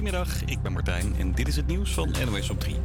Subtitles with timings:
[0.00, 2.76] Goedemiddag, ik ben Martijn en dit is het nieuws van NOS op 3.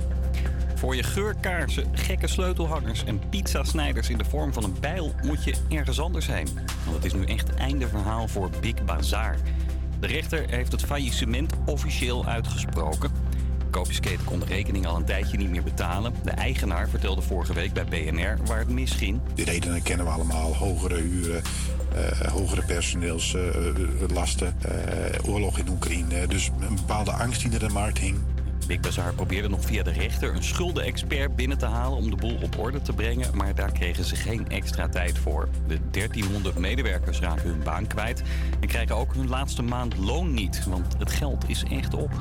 [0.76, 5.56] Voor je geurkaarsen, gekke sleutelhangers en pizzasnijders in de vorm van een bijl moet je
[5.70, 6.48] ergens anders zijn.
[6.84, 9.38] Want het is nu echt einde verhaal voor Big Bazaar.
[10.00, 13.12] De rechter heeft het faillissement officieel uitgesproken.
[13.70, 16.14] Koopjesketen kon de rekening al een tijdje niet meer betalen.
[16.24, 19.20] De eigenaar vertelde vorige week bij BNR waar het misging.
[19.34, 20.56] De redenen kennen we allemaal.
[20.56, 21.42] Hogere huren,
[22.32, 26.28] hogere personeelslasten, eh, oorlog in Oekraïne.
[26.28, 28.18] Dus een bepaalde angst die in de markt hing.
[28.68, 32.38] Big Bazaar probeerde nog via de rechter een schuldenexpert binnen te halen om de boel
[32.42, 35.50] op orde te brengen, maar daar kregen ze geen extra tijd voor.
[35.68, 38.24] De 1300 medewerkers raken hun baan kwijt
[38.60, 42.12] en krijgen ook hun laatste maand loon niet, want het geld is echt op.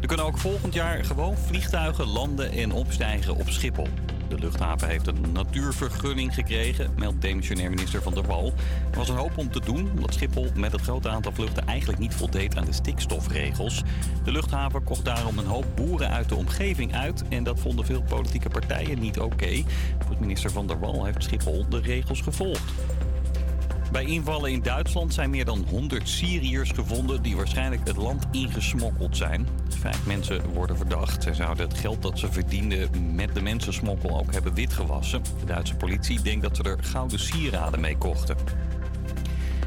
[0.00, 3.88] Er kunnen ook volgend jaar gewoon vliegtuigen landen en opstijgen op Schiphol.
[4.34, 8.52] De luchthaven heeft een natuurvergunning gekregen, meldt demissionair minister Van der Wal.
[8.90, 11.98] Er was een hoop om te doen, omdat Schiphol met het grote aantal vluchten eigenlijk
[11.98, 13.82] niet voldeed aan de stikstofregels.
[14.24, 18.02] De luchthaven kocht daarom een hoop boeren uit de omgeving uit en dat vonden veel
[18.02, 19.62] politieke partijen niet oké.
[19.98, 22.72] Volgens minister Van der Wal heeft Schiphol de regels gevolgd.
[23.92, 29.16] Bij invallen in Duitsland zijn meer dan 100 Syriërs gevonden die waarschijnlijk het land ingesmokkeld
[29.16, 29.48] zijn.
[29.68, 31.22] Vijf mensen worden verdacht.
[31.22, 35.22] Zij zouden het geld dat ze verdienden met de mensensmokkel ook hebben witgewassen.
[35.40, 38.36] De Duitse politie denkt dat ze er gouden sieraden mee kochten.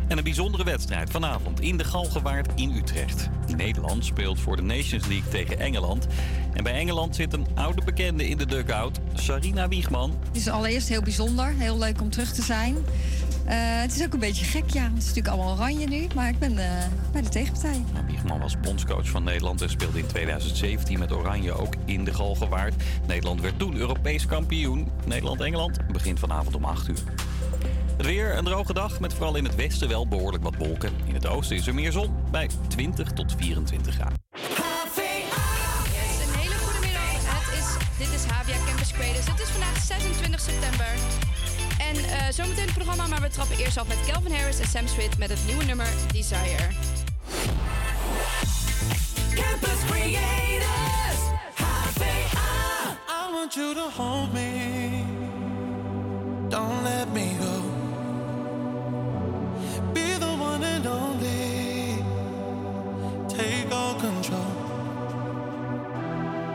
[0.07, 3.29] En een bijzondere wedstrijd vanavond in de Galgenwaard in Utrecht.
[3.55, 6.07] Nederland speelt voor de Nations League tegen Engeland.
[6.53, 10.17] En bij Engeland zit een oude bekende in de dugout, Sarina Wiegman.
[10.27, 12.75] Het is allereerst heel bijzonder, heel leuk om terug te zijn.
[13.47, 14.83] Uh, het is ook een beetje gek, ja.
[14.83, 17.83] Het is natuurlijk allemaal oranje nu, maar ik ben uh, bij de tegenpartij.
[17.93, 22.13] Nou, Wiegman was bondscoach van Nederland en speelde in 2017 met Oranje ook in de
[22.13, 22.73] Galgenwaard.
[23.07, 24.91] Nederland werd toen Europees kampioen.
[25.05, 27.03] Nederland-Engeland begint vanavond om 8 uur.
[27.97, 30.91] Het weer, een droge dag met vooral in het westen wel behoorlijk wat wolken.
[31.05, 34.17] In het oosten is er meer zon bij 20 tot 24 graden.
[34.31, 37.51] Yes, een hele goede middag.
[37.51, 39.27] Het is, dit is Havia Campus Creators.
[39.27, 40.87] Het is vandaag 26 september.
[41.87, 44.87] En uh, zometeen het programma, maar we trappen eerst af met Calvin Harris en Sam
[44.87, 46.67] Smith met het nieuwe nummer Desire.
[49.35, 51.19] Campus Creators,
[51.53, 52.97] HVA.
[53.09, 55.03] I want you to hold me.
[56.49, 57.61] Don't let me go.
[59.93, 62.03] Be the one and only.
[63.27, 64.55] Take all control.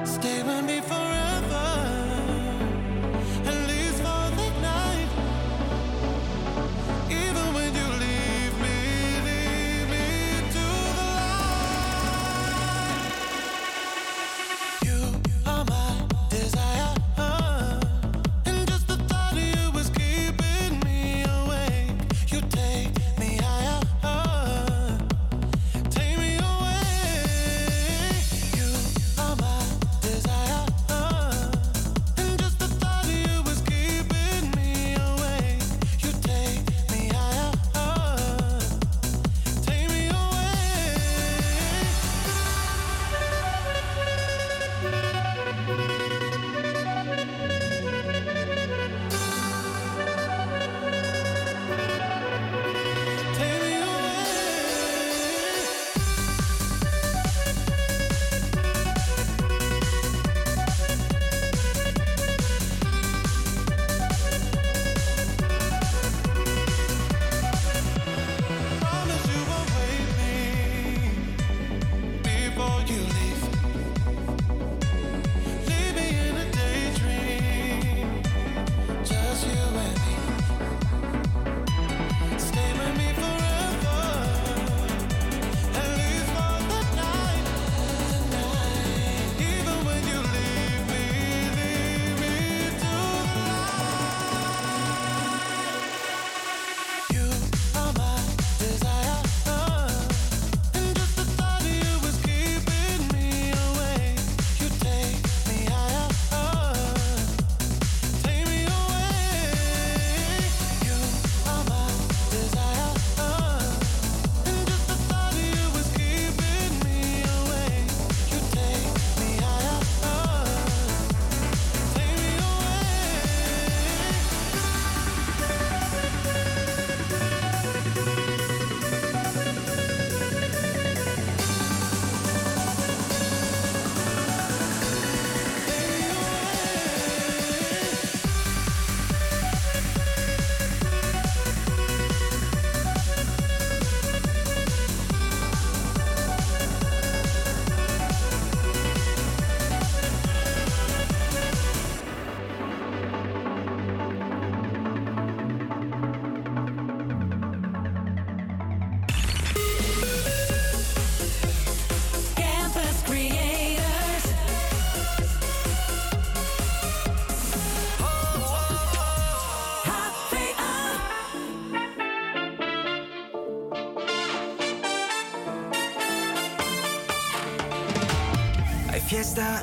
[0.04, 2.01] Stay with me forever.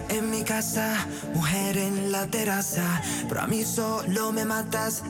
[0.10, 5.04] En mi casa, mujer en la terraza, pero a mí solo me matas.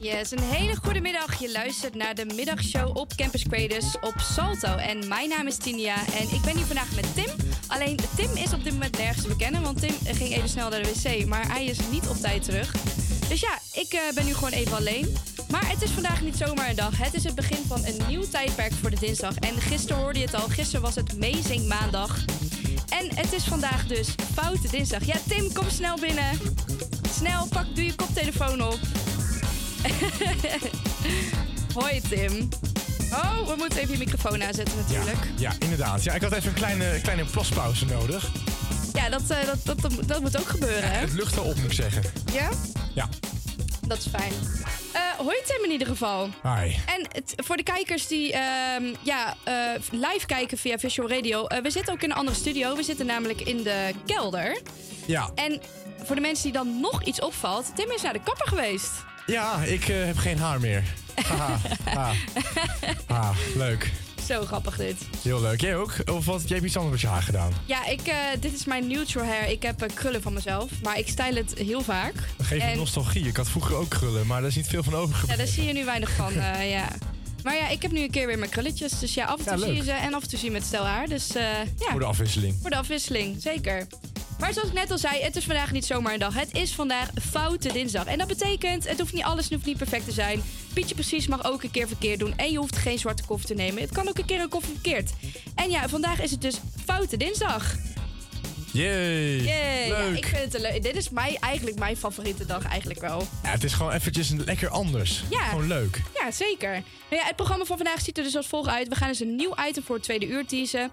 [0.00, 1.40] Yes, een hele goede middag.
[1.40, 4.76] Je luistert naar de middagshow op Campus Creators op Salto.
[4.76, 7.34] En mijn naam is Tinia en ik ben hier vandaag met Tim.
[7.66, 10.82] Alleen Tim is op dit moment nergens te bekennen, want Tim ging even snel naar
[10.82, 11.26] de wc.
[11.26, 12.72] Maar hij is niet op tijd terug.
[13.28, 15.16] Dus ja, ik eh, ben nu gewoon even alleen.
[15.50, 16.98] Maar het is vandaag niet zomaar een dag.
[16.98, 19.34] Het is het begin van een nieuw tijdperk voor de dinsdag.
[19.36, 22.24] En gisteren hoorde je het al, gisteren was het Amazing Maandag.
[22.88, 25.04] En het is vandaag dus Foute Dinsdag.
[25.04, 26.40] Ja, Tim, kom snel binnen.
[27.12, 28.78] Snel, pak, doe je koptelefoon op.
[31.74, 32.48] Hoi Tim.
[33.12, 35.18] Oh, we moeten even je microfoon aanzetten natuurlijk.
[35.36, 36.04] Ja, inderdaad.
[36.04, 38.30] Ja, ik had even een kleine, kleine plaspauze nodig.
[38.92, 40.98] Ja, dat, eh, dat, dat, dat, dat moet ook gebeuren, hè?
[40.98, 42.02] Het lucht wel op, moet ik zeggen.
[42.32, 42.48] Ja?
[42.94, 43.08] Ja.
[43.86, 44.32] Dat is fijn.
[44.92, 46.28] Eh hoi Tim in ieder geval.
[46.42, 46.74] Hi.
[46.86, 49.54] En het, voor de kijkers die ehm, ja, eh,
[49.90, 51.46] live kijken via Visual Radio...
[51.62, 52.76] we zitten ook in een andere studio.
[52.76, 54.60] We zitten namelijk in de kelder.
[55.06, 55.30] Ja.
[55.34, 55.60] En
[56.04, 57.76] voor de mensen die dan nog iets opvalt...
[57.76, 58.90] Tim is naar de kapper geweest.
[59.28, 60.82] Ja, ik eh, heb geen haar meer.
[61.28, 61.58] Haha.
[61.84, 62.12] ha.
[63.06, 63.90] Ha, leuk.
[64.26, 64.96] Zo grappig dit.
[65.22, 65.60] Heel leuk.
[65.60, 65.94] Jij ook?
[66.10, 66.40] Of wat?
[66.42, 67.52] Jij hebt iets anders met je haar gedaan.
[67.64, 69.48] Ja, ik, eh, dit is mijn neutral hair.
[69.48, 72.12] Ik heb eh, krullen van mezelf, maar ik style het heel vaak.
[72.36, 73.26] Dat geeft me nostalgie.
[73.26, 75.38] Ik had vroeger ook krullen, maar daar is niet veel van Ja, overgebleven.
[75.44, 76.32] daar zie je nu weinig van,
[76.78, 76.88] ja.
[77.42, 78.98] Maar ja, ik heb nu een keer weer mijn krulletjes.
[78.98, 80.54] Dus ja, af en toe Ja, zie je ze en af en toe zie je
[80.54, 81.08] met stel haar.
[81.08, 82.54] Dus ja, Voor de afwisseling.
[82.60, 83.86] voor de afwisseling, zeker.
[84.38, 86.34] Maar zoals ik net al zei, het is vandaag niet zomaar een dag.
[86.34, 88.04] Het is vandaag Foute Dinsdag.
[88.04, 90.42] En dat betekent, het hoeft niet alles hoeft niet perfect te zijn.
[90.72, 92.36] Pietje Precies mag ook een keer verkeerd doen.
[92.36, 93.82] En je hoeft geen zwarte koffie te nemen.
[93.82, 95.10] Het kan ook een keer een koffie verkeerd.
[95.54, 97.74] En ja, vandaag is het dus Foute Dinsdag.
[98.72, 99.36] Yay.
[99.40, 99.86] Yay.
[99.86, 100.16] Ja, Leuk.
[100.16, 100.82] ik vind het leuk.
[100.82, 103.26] Dit is mij, eigenlijk mijn favoriete dag eigenlijk wel.
[103.42, 105.22] Ja, het is gewoon eventjes lekker anders.
[105.30, 105.42] Ja.
[105.42, 106.02] Gewoon leuk.
[106.14, 106.70] Ja, zeker.
[106.70, 108.88] Nou ja, het programma van vandaag ziet er dus als volgt uit.
[108.88, 110.90] We gaan dus een nieuw item voor het tweede uur teasen.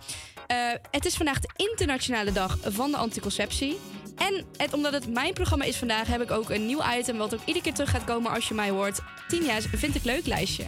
[0.48, 0.58] Eh,
[0.91, 3.77] het is vandaag de internationale dag van de anticonceptie.
[4.15, 7.17] En het, omdat het mijn programma is vandaag, heb ik ook een nieuw item...
[7.17, 9.00] wat ook iedere keer terug gaat komen als je mij hoort.
[9.27, 10.63] 10 jaar vind ik leuk lijstje.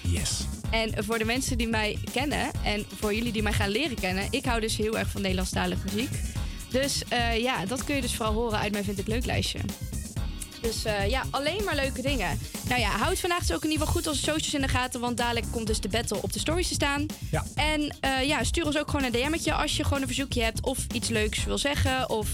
[0.00, 0.40] Yes.
[0.70, 4.26] En voor de mensen die mij kennen en voor jullie die mij gaan leren kennen...
[4.30, 6.10] ik hou dus heel erg van Nederlandstalige muziek.
[6.70, 9.58] Dus eh, ja, dat kun je dus vooral horen uit mijn vind ik leuk lijstje.
[10.60, 12.38] Dus eh, ja, alleen maar leuke dingen.
[12.68, 15.00] Nou ja, houd vandaag dus ook in ieder geval goed onze socials in de gaten.
[15.00, 17.06] Want dadelijk komt dus de battle op de stories te staan.
[17.30, 17.44] Ja.
[17.54, 20.62] En eh, ja, stuur ons ook gewoon een DM'tje als je gewoon een verzoekje hebt.
[20.62, 22.10] Of iets leuks wil zeggen.
[22.10, 22.28] Of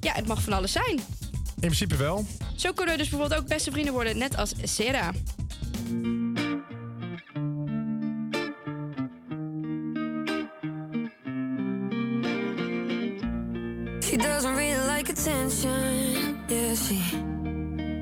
[0.00, 1.00] ja, het mag van alles zijn.
[1.54, 2.26] In principe wel.
[2.56, 5.14] Zo kunnen we dus bijvoorbeeld ook beste vrienden worden, net als Sarah.
[14.12, 16.44] She doesn't really like attention.
[16.46, 17.00] Yeah, she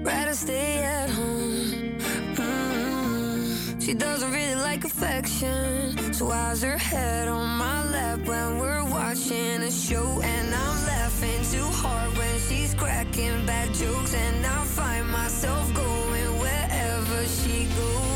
[0.02, 2.00] rather stay at home.
[2.34, 3.78] Mm-hmm.
[3.78, 6.12] She doesn't really like affection.
[6.12, 10.20] So why's her head on my lap when we're watching a show?
[10.20, 14.12] And I'm laughing too hard when she's cracking bad jokes.
[14.12, 18.09] And I find myself going wherever she goes.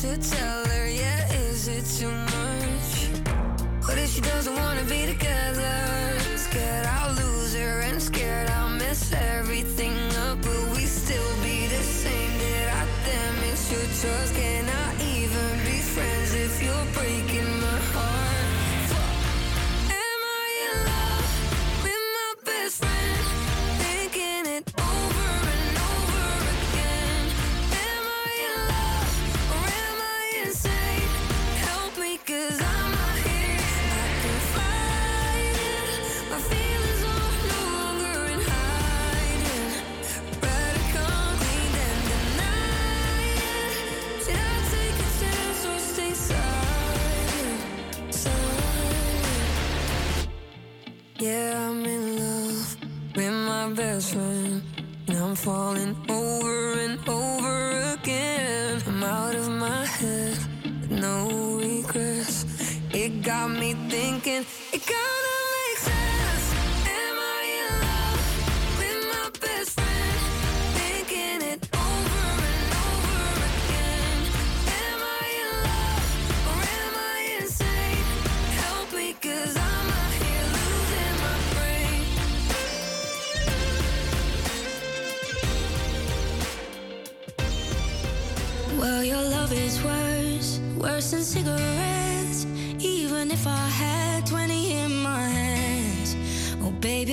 [0.00, 3.10] to tell her, yeah, is it too much?
[3.86, 5.39] What if she doesn't wanna be the girl?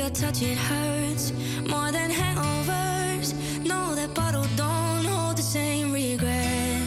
[0.07, 1.33] your touch, it hurts
[1.67, 3.33] more than hangovers.
[3.65, 6.81] No, that bottle don't hold the same regret.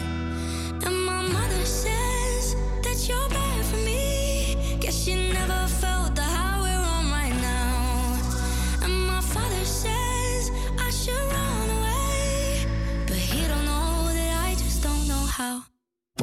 [0.85, 4.77] And my mother says that you're bad for me.
[4.79, 8.83] Guess she never felt the high we're on right now.
[8.83, 12.65] And my father says I should run away,
[13.05, 15.63] but he don't know that I just don't know how.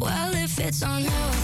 [0.01, 1.38] Well, if it's on her.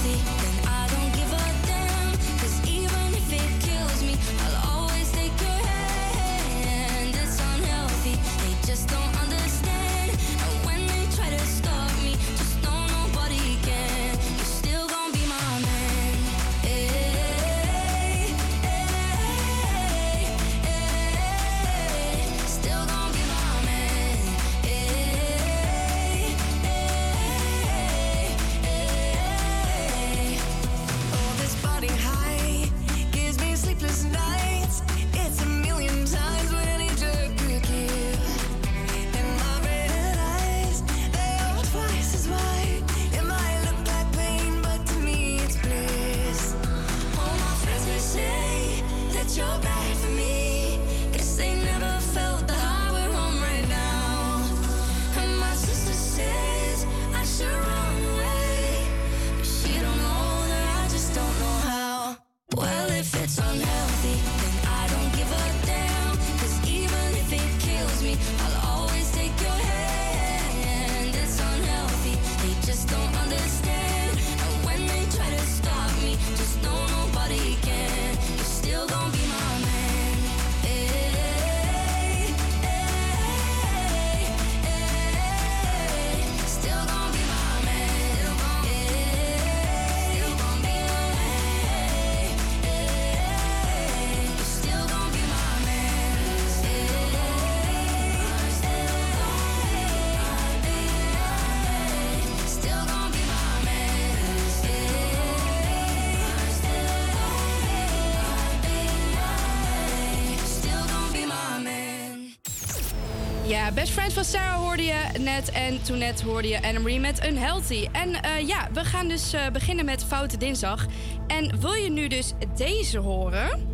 [113.75, 115.51] Best Friend van Sarah hoorde je net.
[115.51, 117.89] En toen net hoorde je Annemarie met Unhealthy.
[117.93, 120.87] En eh, ja, we gaan dus eh, beginnen met Foute Dinsdag.
[121.27, 123.69] En wil je nu dus deze horen?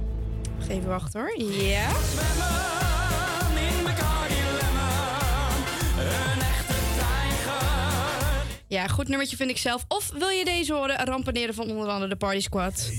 [0.69, 1.41] Even wachten hoor.
[1.41, 1.63] Ja.
[1.63, 1.91] Yeah.
[8.67, 9.85] Ja, goed nummertje vind ik zelf.
[9.89, 11.05] Of wil je deze horen?
[11.05, 12.91] Rampaneren van onder andere de Party Squad.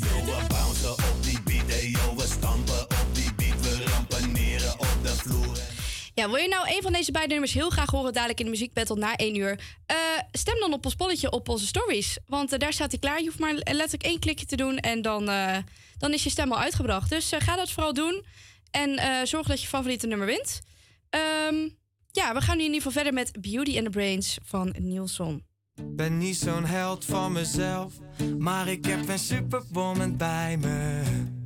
[6.22, 8.52] Ja, wil je nou een van deze beide nummers heel graag horen dadelijk in de
[8.52, 9.60] muziekbattle na 1 uur?
[9.86, 9.98] Eh,
[10.32, 12.18] stem dan op ons polletje op onze stories.
[12.28, 13.20] Want eh, daar staat hij klaar.
[13.20, 15.58] Je hoeft maar letterlijk één klikje te doen en dan, eh,
[15.98, 17.10] dan is je stem al uitgebracht.
[17.10, 18.26] Dus ga dat vooral doen.
[18.72, 20.62] En zorg dat je favoriete nummer wint.
[21.10, 21.70] Ehm,
[22.12, 25.46] ja, we gaan nu in ieder geval verder met Beauty and the Brains van Nielsen.
[25.84, 27.94] Ben niet zo'n held van mezelf,
[28.38, 31.40] maar ik heb een superwoman bij me.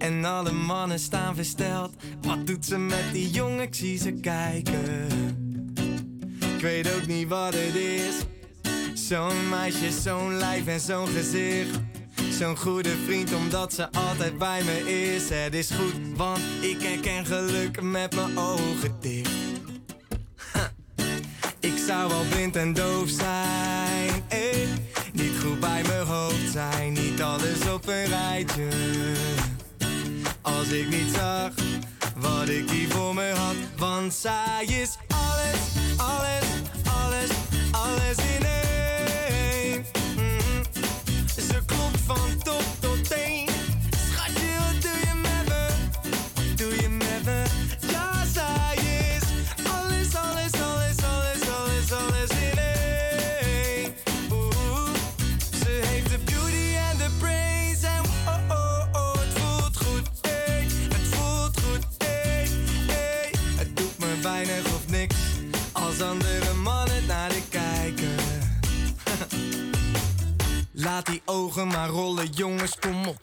[0.00, 1.90] En alle mannen staan versteld.
[2.22, 3.60] Wat doet ze met die jongen?
[3.60, 5.06] Ik zie ze kijken.
[6.54, 8.14] Ik weet ook niet wat het is.
[9.08, 11.80] Zo'n meisje, zo'n lijf en zo'n gezicht.
[12.30, 15.28] Zo'n goede vriend, omdat ze altijd bij me is.
[15.28, 19.30] Het is goed, want ik herken geluk met mijn ogen dicht.
[21.70, 24.10] Ik zou wel blind en doof zijn.
[24.28, 24.68] Eh.
[25.12, 28.68] Niet goed bij mijn hoofd zijn, niet alles op een rijtje.
[30.42, 31.50] Als ik niet zag
[32.16, 33.54] wat ik hier voor me had.
[33.76, 35.60] Want zij is alles,
[35.96, 36.44] alles,
[36.84, 37.30] alles,
[37.70, 39.84] alles in één.
[40.16, 40.62] Mhm.
[41.26, 43.49] Ze klopt van top tot teen.
[71.00, 73.18] Laat die ogen maar rollen, jongens, kom op.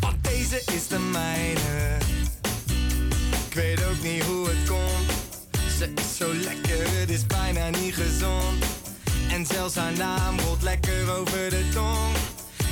[0.00, 1.96] Want deze is de mijne.
[3.46, 5.12] Ik weet ook niet hoe het komt.
[5.78, 8.64] Ze is zo lekker, het is bijna niet gezond.
[9.30, 12.16] En zelfs haar naam rolt lekker over de tong.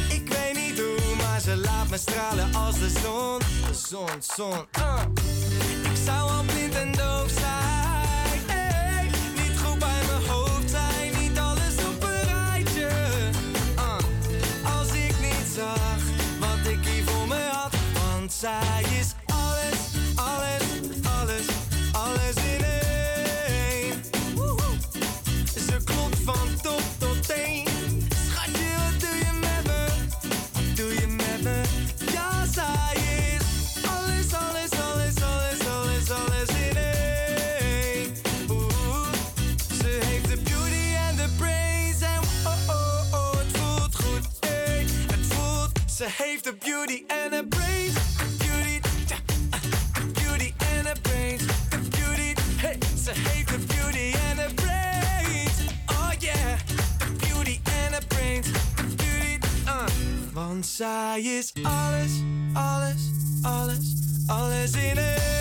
[0.08, 3.38] Ik weet niet hoe, maar ze laat me stralen als de zon.
[3.38, 5.02] De zon, zon, ah.
[5.90, 6.44] Ik zou al
[18.40, 19.78] zij is alles,
[20.14, 20.62] alles,
[21.02, 21.46] alles,
[21.92, 24.04] alles in één.
[25.66, 27.66] Ze klopt van top tot teen.
[28.30, 29.86] Schatje, wat doe je met me?
[30.52, 31.62] Wat doe je met me?
[32.12, 33.42] Ja, zij is
[33.86, 38.16] alles, alles, alles, alles, alles, alles in één.
[39.82, 44.86] Ze heeft de beauty en de brains en oh, oh, oh, het voelt goed, ey.
[45.06, 47.59] Het voelt, ze heeft de beauty en de brains.
[60.50, 62.10] Want zij is alles,
[62.52, 63.10] alles,
[63.42, 63.94] alles,
[64.26, 65.39] alles in één.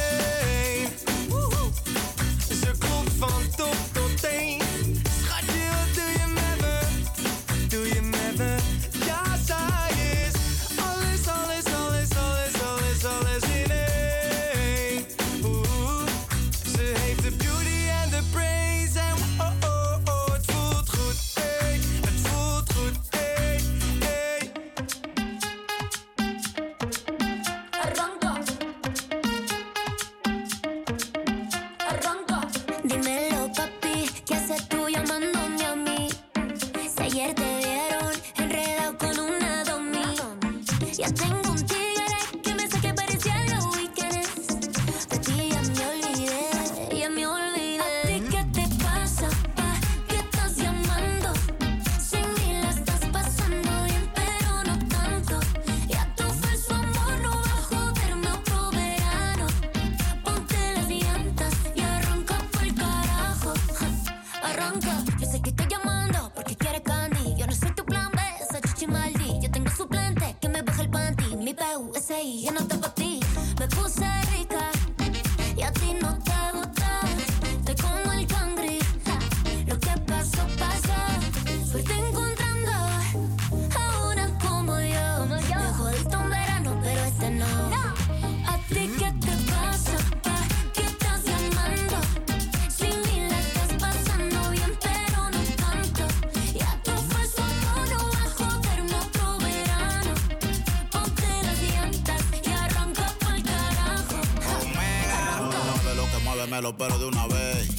[106.77, 107.69] Pero de una vez.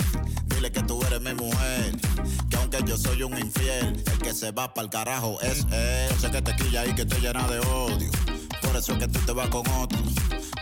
[0.47, 1.97] Dile que tú eres mi mujer.
[2.49, 6.19] Que aunque yo soy un infiel, el que se va pa'l carajo es él.
[6.21, 8.11] Sé que te quilla y que te llena de odio.
[8.63, 9.99] Por eso es que tú te vas con otro.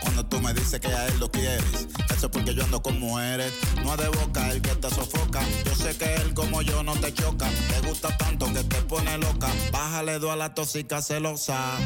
[0.01, 2.99] Cuando tú me dices que a él lo quieres, Eso es porque yo ando con
[2.99, 3.53] mujeres.
[3.83, 5.41] No de boca el que te sofoca.
[5.65, 7.49] Yo sé que él como yo no te choca.
[7.69, 9.49] Te gusta tanto que te pone loca.
[9.71, 11.77] Bájale dos a la tóxica celosa.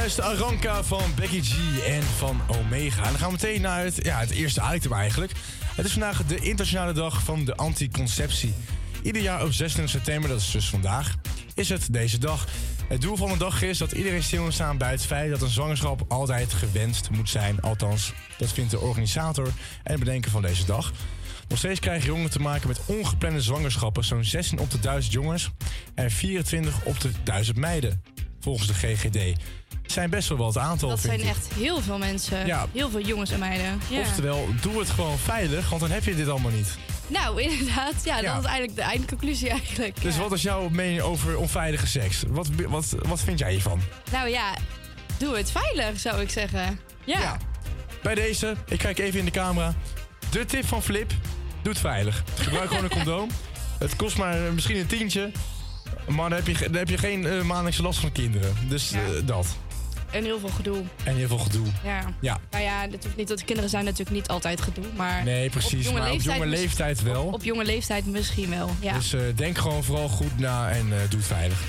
[0.00, 3.02] Zojuist Aranka van Becky G en van Omega.
[3.02, 5.32] En dan gaan we meteen naar het, ja, het eerste item eigenlijk.
[5.74, 8.54] Het is vandaag de internationale dag van de anticonceptie.
[9.02, 11.14] Ieder jaar op 26 september, dat is dus vandaag,
[11.54, 12.46] is het deze dag.
[12.88, 15.42] Het doel van de dag is dat iedereen stil moet staan bij het feit dat
[15.42, 17.60] een zwangerschap altijd gewenst moet zijn.
[17.60, 19.46] Althans, dat vindt de organisator
[19.82, 20.92] en het bedenken van deze dag.
[21.48, 24.04] Nog steeds krijgen jongeren te maken met ongeplande zwangerschappen.
[24.04, 25.50] Zo'n 16 op de 1000 jongens
[25.94, 28.02] en 24 op de 1000 meiden.
[28.40, 29.38] Volgens de GGD.
[29.90, 31.26] Het zijn best wel wat aantal, Dat zijn ik.
[31.26, 32.46] echt heel veel mensen.
[32.46, 32.66] Ja.
[32.72, 33.80] Heel veel jongens en meiden.
[33.88, 34.00] Ja.
[34.00, 36.76] Oftewel, doe het gewoon veilig, want dan heb je dit allemaal niet.
[37.06, 37.94] Nou, inderdaad.
[38.04, 38.32] Ja, Ja.
[38.34, 40.02] dat is eigenlijk de eindconclusie eigenlijk.
[40.02, 42.22] Dus wat is jouw mening over onveilige seks?
[42.28, 43.80] Wat, wat, wat vind jij hiervan?
[44.12, 44.54] Nou ja,
[45.18, 46.80] doe het veilig, zou ik zeggen.
[47.04, 47.36] Ja.
[48.02, 49.74] Bij deze, ik kijk even in de camera.
[50.30, 51.10] De tip van Flip,
[51.62, 52.22] doe het veilig.
[52.34, 53.30] Gebruik gewoon een condoom.
[53.78, 55.30] Het kost maar eh, misschien een tientje.
[56.08, 58.54] Maar dan heb je, dan heb je geen eh, maandelijkse last van kinderen.
[58.68, 59.46] Dus eh, dat.
[60.12, 60.82] En heel veel gedoe.
[61.04, 61.66] En heel veel gedoe.
[61.84, 62.14] Ja.
[62.20, 62.38] Ja.
[62.50, 64.84] Nou ja, hoeft niet dat kinderen zijn natuurlijk niet altijd gedoe.
[64.96, 65.78] Maar Nee, precies.
[65.78, 67.24] Op jonge maar leeftijd, op jonge leeftijd wel.
[67.24, 68.70] Op, op jonge leeftijd misschien wel.
[68.80, 68.92] Ja.
[68.92, 71.60] Dus eh, denk gewoon vooral goed na en eh, doe het veilig.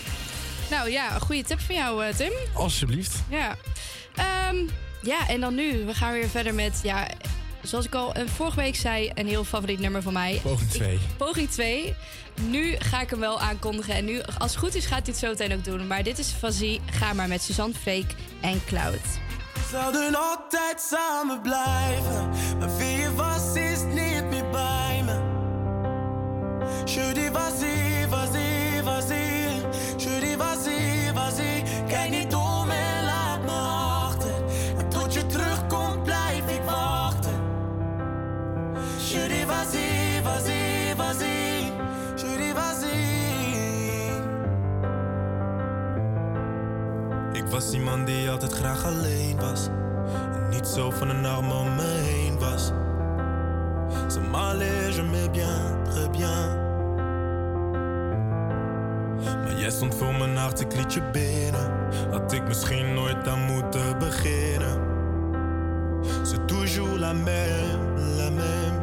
[0.69, 2.31] Nou ja, een goede tip van jou, eh, Tim.
[2.53, 3.15] Alsjeblieft.
[3.29, 3.55] Ja.
[4.15, 4.55] Ehm,
[5.01, 5.85] ja, en dan nu.
[5.85, 7.07] We gaan weer verder met, ja,
[7.63, 10.39] zoals ik al eh, vorige week zei, een heel favoriet nummer van mij.
[10.43, 10.99] Poging 2.
[11.17, 11.95] Poging 2.
[12.41, 13.93] Nu ga ik hem wel aankondigen.
[13.93, 15.87] En nu, als het goed is, gaat hij het zo meteen ook doen.
[15.87, 16.81] Maar dit is Fazie.
[16.91, 18.99] Ga maar met Suzanne Freek en Cloud.
[19.71, 25.29] Zouden altijd samen blijven, maar wie je was is niet meer bij me.
[26.85, 29.15] Je dis vas-y, vas-y, vas-y.
[29.97, 31.63] Je dis vas-y, vas-y.
[31.87, 32.50] Kijk niet om
[47.51, 49.67] was iemand die altijd graag alleen was.
[50.33, 52.71] En niet zo van een arm om me heen was.
[54.13, 56.59] Ze m'allait, je m'aimais bien, très bien.
[59.43, 61.71] Maar jij stond voor mijn hart, ik liet je binnen.
[62.11, 64.89] Had ik misschien nooit aan moeten beginnen.
[66.23, 68.81] C'est toujours la même, la même.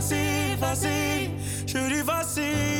[0.00, 1.30] facile, facile,
[1.66, 2.79] je lui.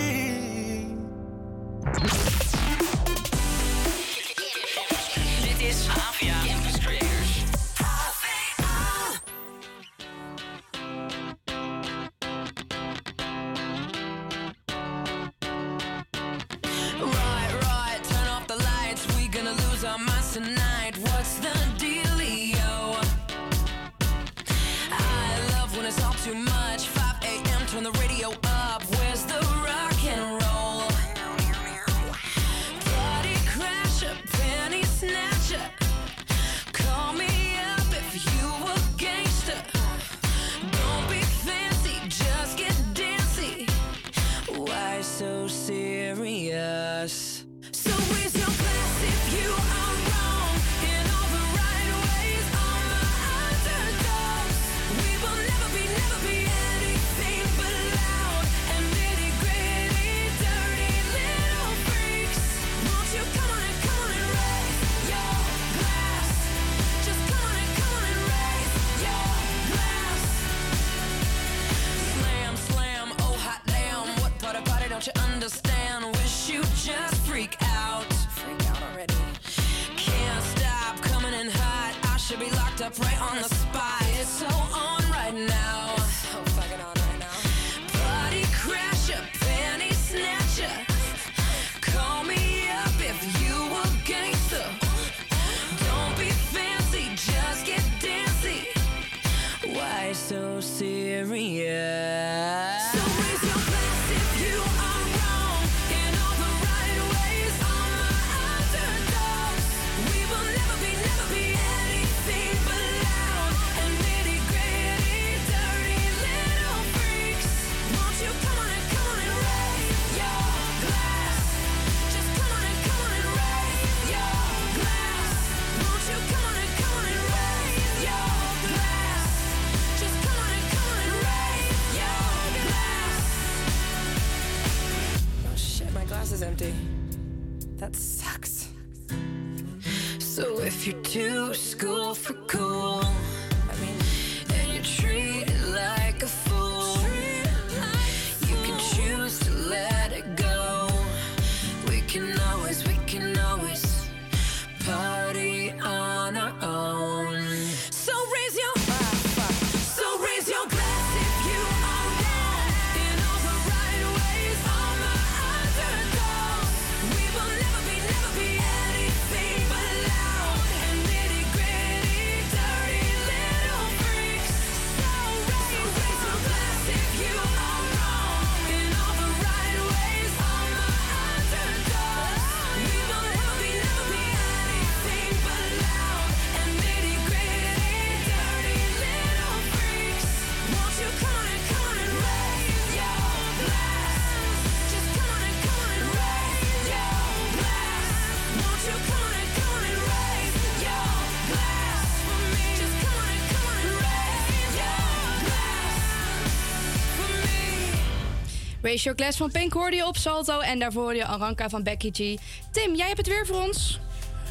[208.90, 210.60] Special Class van Pink hoorde je op Salto.
[210.60, 214.00] En daarvoor je Aranka van Becky Tim, jij hebt het weer voor ons.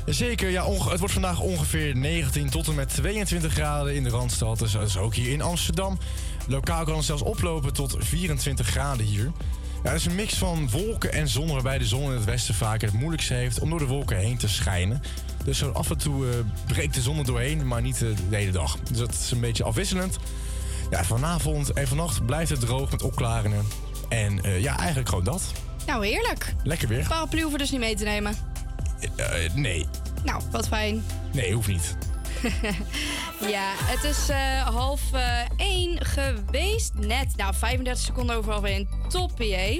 [0.06, 4.60] Zeker, ja, het wordt vandaag ongeveer 19 tot en met 22 graden in de Randstad.
[4.60, 5.97] Dus dat is ook hier in Amsterdam.
[6.47, 9.32] Lokaal kan het zelfs oplopen tot 24 graden hier.
[9.84, 12.56] Ja, het is een mix van wolken en zon, waarbij de zon in het westen
[12.56, 15.02] vaak het moeilijkste heeft om door de wolken heen te schijnen.
[15.43, 16.36] Dus af en toe eh,
[16.67, 18.78] breekt de zon er doorheen, maar niet eh, de hele dag.
[18.80, 20.17] Dus dat is een beetje afwisselend.
[20.89, 23.65] Ja, vanavond en vannacht blijft het droog met opklaringen.
[24.10, 25.52] En eh, ja, eigenlijk gewoon dat.
[25.86, 26.54] Nou, heerlijk.
[26.63, 27.06] Lekker weer.
[27.08, 28.36] Paraplu hoeven dus niet mee te nemen.
[29.15, 29.88] Eh, eh, nee.
[30.24, 31.04] Nou, wat fijn.
[31.32, 31.98] Nee, hoeft niet.
[33.56, 34.30] ja, het is
[34.63, 36.93] half uh, één geweest.
[36.93, 38.89] Net, nou, 35 seconden over weer in.
[39.08, 39.80] Top, PA.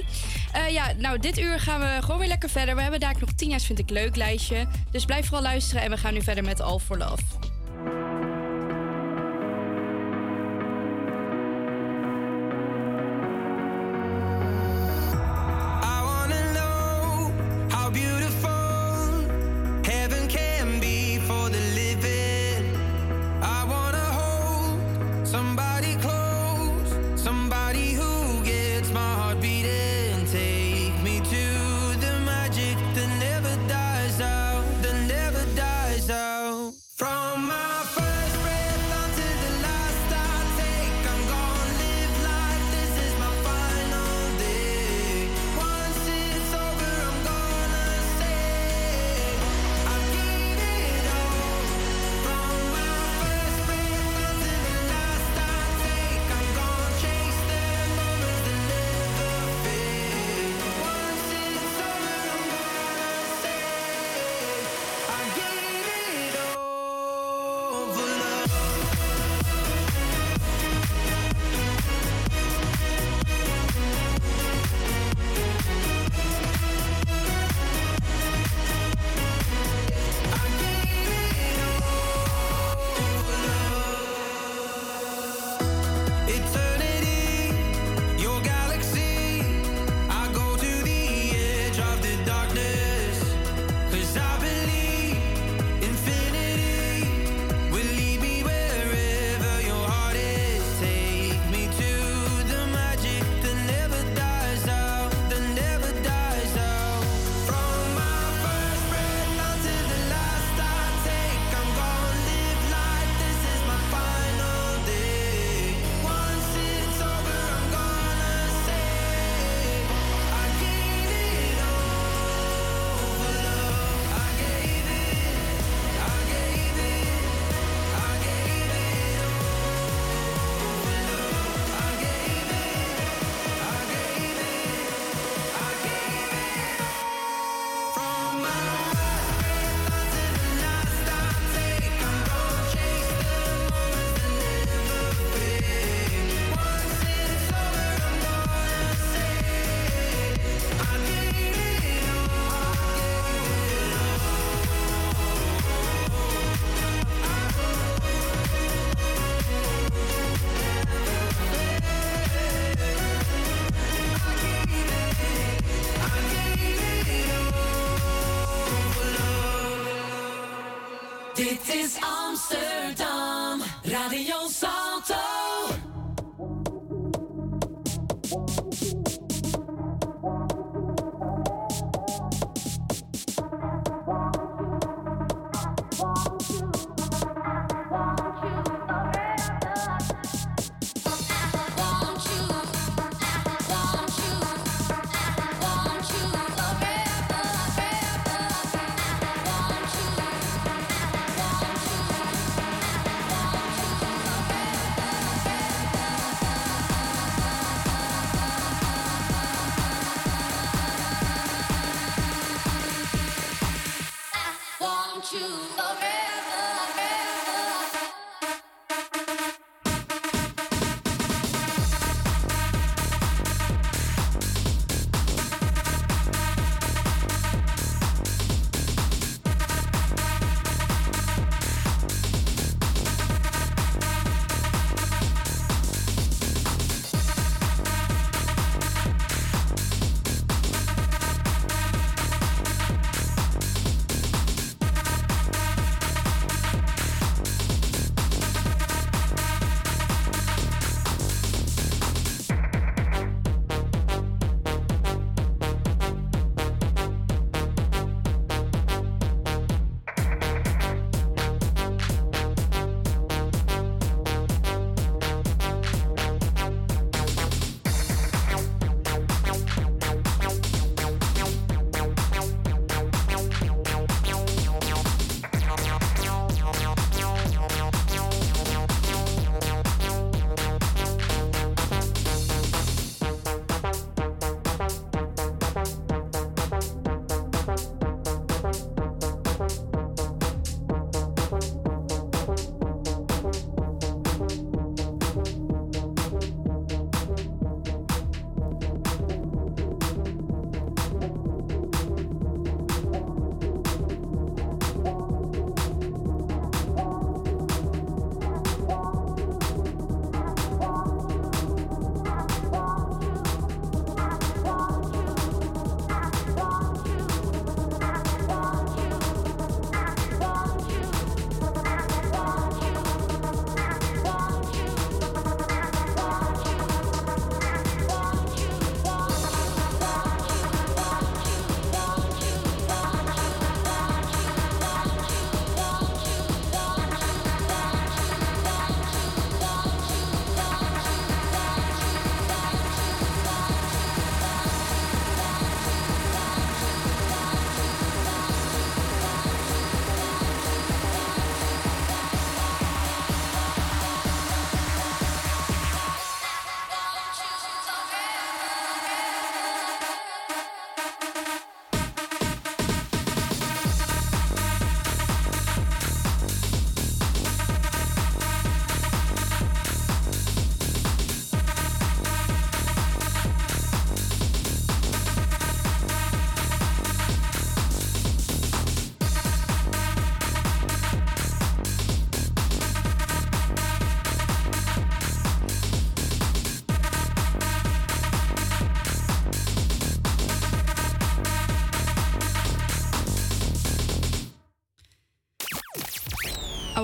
[0.68, 2.74] Ja, nou, dit uur gaan we gewoon weer lekker verder.
[2.74, 4.66] We hebben daar nog 10 jaar vind ik leuk lijstje.
[4.90, 7.49] Dus blijf vooral luisteren en we gaan nu verder met All for Love.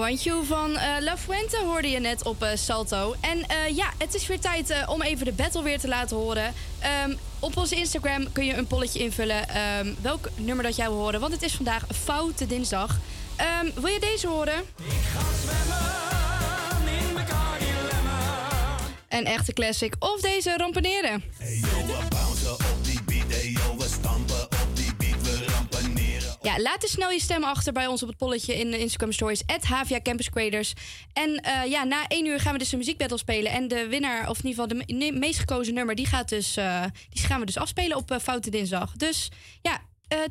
[0.07, 3.15] Want You van eh La Fuente hoorde je net op eh, Salto.
[3.21, 6.17] En eh, ja, het is weer tijd eh, om even de battle weer te laten
[6.17, 6.55] horen.
[6.79, 10.99] Ehm, op onze Instagram kun je een polletje invullen ehm, welk nummer dat jij wil
[10.99, 11.21] horen.
[11.21, 12.99] Want het is vandaag Foute Dinsdag.
[13.37, 14.65] Ehm, wil je deze horen?
[19.09, 19.95] Een echte classic.
[19.99, 21.23] Of deze rampeneren.
[26.47, 29.13] Ja, laat dus snel je stem achter bij ons op het polletje in de Instagram
[29.13, 29.43] Stories.
[29.47, 30.73] HVA Campus Creators.
[31.13, 33.53] En eh, ja, na één uur gaan we dus een muziekbattle spelen.
[33.53, 36.57] En de winnaar, of in ieder geval de me- meest gekozen nummer, die, gaat dus,
[36.57, 38.93] eh, die gaan we dus afspelen op eh, Foute Dinsdag.
[38.93, 39.31] Dus
[39.63, 39.81] ja,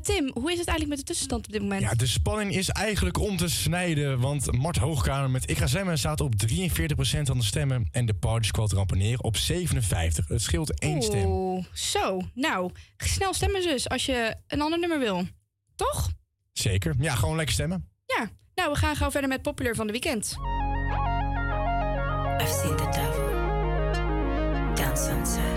[0.01, 1.81] Tim, hoe is het eigenlijk met de tussenstand op dit moment?
[1.81, 4.19] Ja, de spanning is eigenlijk om te snijden.
[4.19, 7.87] Want Mart Hoogkamer met Ik ga zwemmen staat op 43% van de stemmen.
[7.91, 10.27] En de Party Squad ramponeren op 57%.
[10.27, 11.25] Het scheelt één stem.
[11.25, 12.21] Oeh, zo.
[12.33, 15.27] Nou, snel stemmen dus als je een ander nummer wil.
[15.75, 16.09] Toch?
[16.53, 16.95] Zeker.
[16.99, 17.89] Ja, gewoon lekker stemmen.
[18.05, 18.29] Ja.
[18.55, 20.35] Nou, we gaan gauw verder met Popular van de Weekend.
[22.41, 23.33] I've seen the devil
[24.75, 25.54] down sunset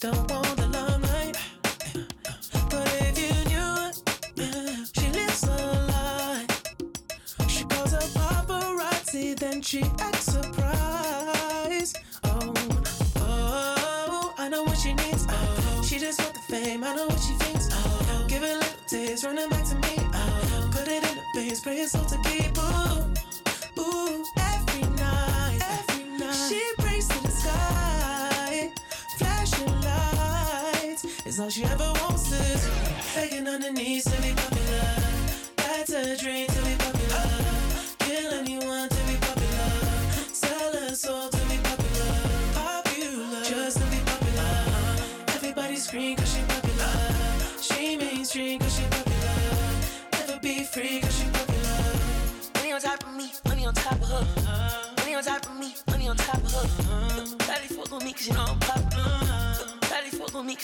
[0.00, 0.45] don't want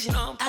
[0.04, 0.41] You know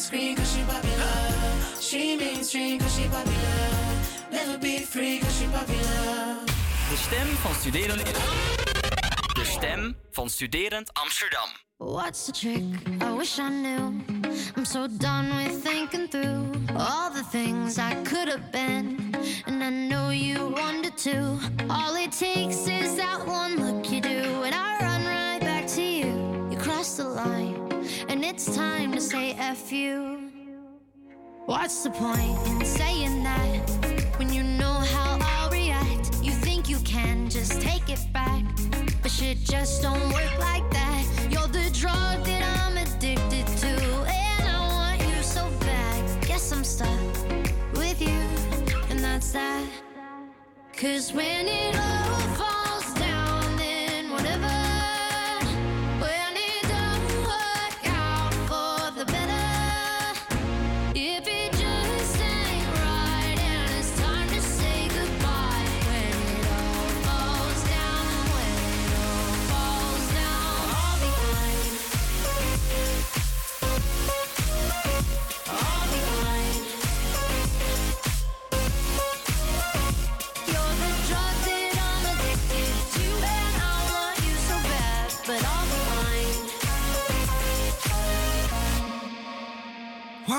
[0.00, 1.80] mainstream cause she popular.
[1.80, 4.32] She mainstream cause she popular.
[4.32, 6.36] Never be free cause she popular.
[6.88, 8.04] De stem van studerend.
[9.34, 11.48] De stem van studerend Amsterdam.
[11.76, 12.62] What's the trick?
[13.02, 14.00] I wish I knew.
[14.56, 19.14] I'm so done with thinking through all the things I could have been.
[19.46, 21.38] And I know you wanted to.
[21.68, 25.19] All it takes is that one look you do, and I run, run
[27.04, 27.56] line,
[28.08, 30.30] and it's time to say F you.
[31.46, 33.70] What's the point in saying that
[34.18, 36.22] when you know how I'll react?
[36.22, 38.44] You think you can just take it back,
[39.02, 41.04] but shit just don't work like that.
[41.30, 46.26] You're the drug that I'm addicted to, and I want you so bad.
[46.26, 47.00] Guess I'm stuck
[47.74, 48.20] with you,
[48.90, 49.66] and that's that.
[50.76, 52.69] Cause when it all falls.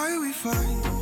[0.01, 1.00] why we fight?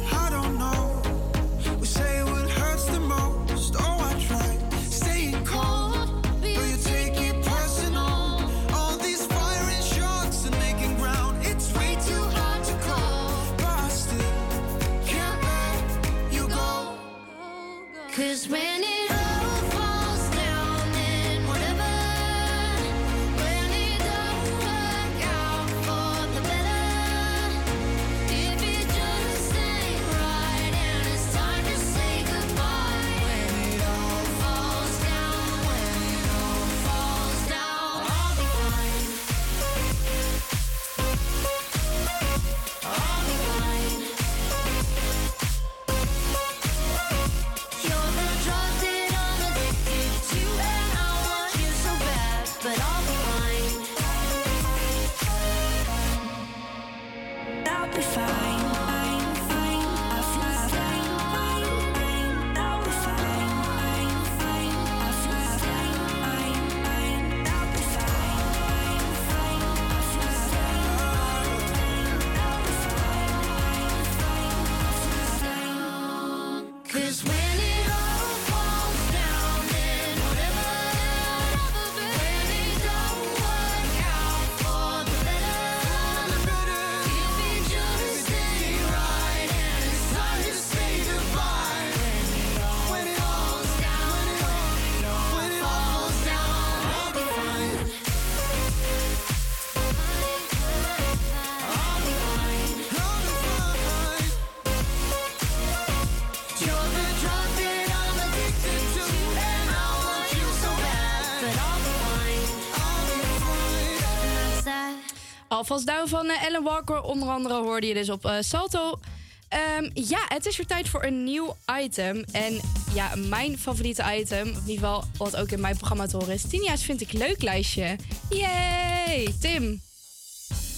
[115.59, 117.01] Alvast down van eh, Ellen Walker.
[117.01, 118.99] Onder andere hoorde je dus op eh, Salto.
[119.47, 122.23] Ehm, ja, het is weer tijd voor een nieuw item.
[122.31, 122.59] En
[122.93, 126.41] ja, mijn favoriete item, in ieder geval wat ook in mijn programma te horen is...
[126.49, 127.95] Tinia's vind ik leuk lijstje.
[128.29, 129.33] Yay!
[129.39, 129.81] Tim.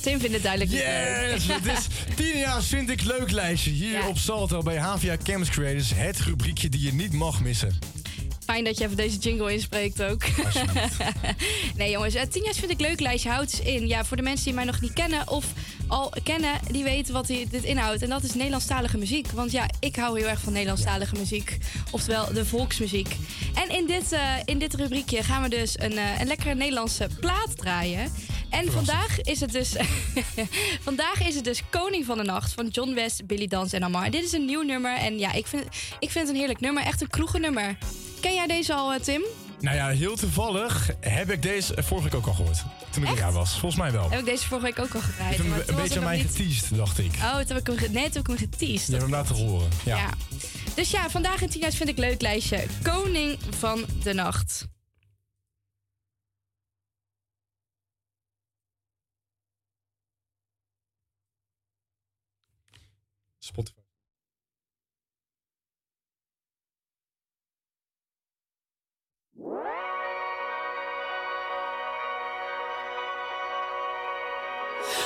[0.02, 1.32] Tim vindt het duidelijk niet leuk.
[1.32, 5.50] Yes, het is tien jaar vind ik leuk lijstje hier op Salto bij Havia Campus
[5.50, 5.92] Creators.
[5.96, 7.80] Het rubriekje die je niet mag missen.
[8.46, 10.24] Fijn dat je even deze jingle inspreekt ook.
[11.78, 13.30] nee jongens, uh, tien jaar vind ik leuk lijstje.
[13.30, 13.88] Houdt in.
[13.88, 15.46] Ja, voor de mensen die mij nog niet kennen of
[15.88, 18.02] al kennen, die weten wat dit inhoudt.
[18.02, 19.32] En dat is Nederlandstalige muziek.
[19.32, 21.58] Want ja, ik hou heel erg van Nederlandstalige muziek.
[21.92, 23.16] Oftewel de volksmuziek.
[23.54, 27.08] En in dit, eh, in dit rubriekje gaan we dus een, eh, een lekkere Nederlandse
[27.20, 28.12] plaat draaien.
[28.50, 29.76] En vandaag is het dus.
[30.90, 34.12] vandaag is het dus Koning van de Nacht van John West, Billy Dans en Amar.
[34.12, 34.98] Dit is een nieuw nummer.
[34.98, 35.64] En ja, ik vind,
[36.00, 36.84] ik vind het een heerlijk nummer.
[36.84, 37.78] Echt een kroegennummer.
[38.22, 39.22] Ken jij deze al, eh, Tim?
[39.60, 42.64] Nou ja, heel toevallig heb ik deze vorige week ook al gehoord.
[42.90, 43.50] Toen ik een jaar was.
[43.52, 44.10] Volgens mij wel.
[44.10, 45.40] Heb ik deze vorige week ook al gedraaid.
[45.40, 47.14] Ik heb een beetje aan mij niet- geteased, dacht ik.
[47.16, 48.86] Oh, toen heb ik hem, nee, toen heb ik hem geteased.
[48.86, 49.70] Je hebt hem laten horen.
[49.86, 49.98] Ja.
[49.98, 50.10] Ja.
[50.76, 52.66] Dus ja, vandaag in 10 vind ik leuk lijstje.
[52.84, 54.68] Koning van de Nacht.
[63.40, 63.81] Spotify.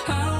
[0.07, 0.35] I don't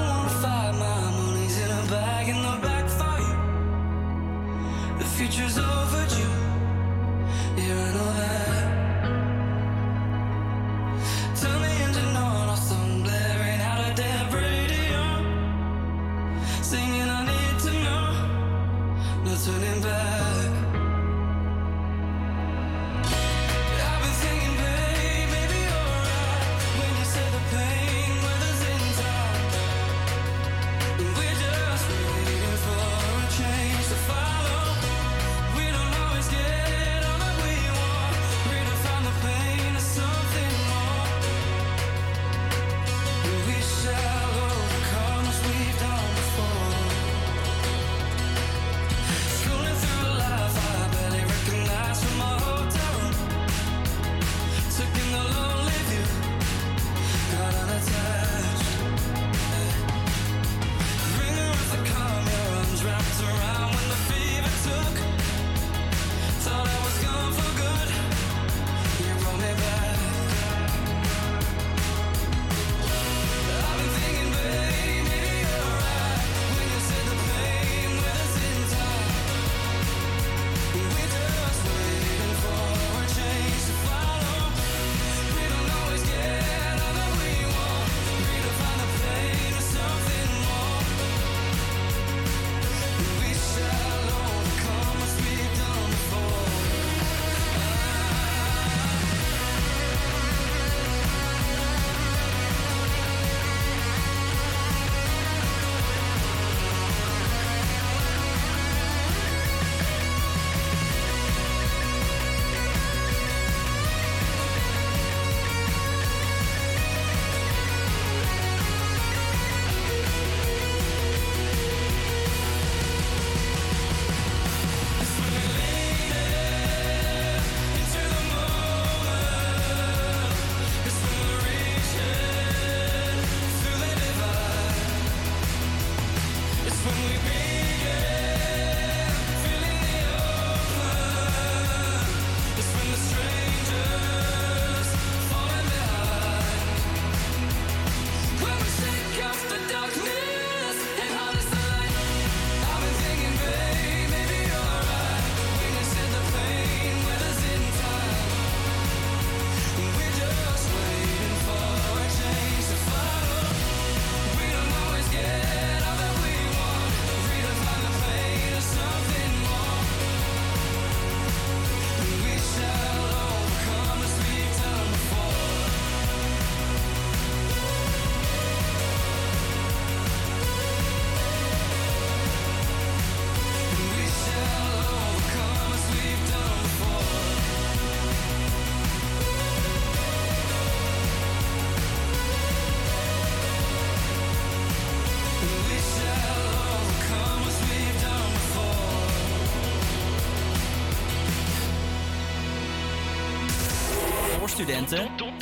[204.56, 205.16] Door studenten.
[205.16, 205.32] Door,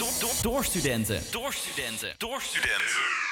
[0.42, 1.22] door studenten.
[1.30, 2.14] Door studenten.
[2.18, 3.23] Door studenten.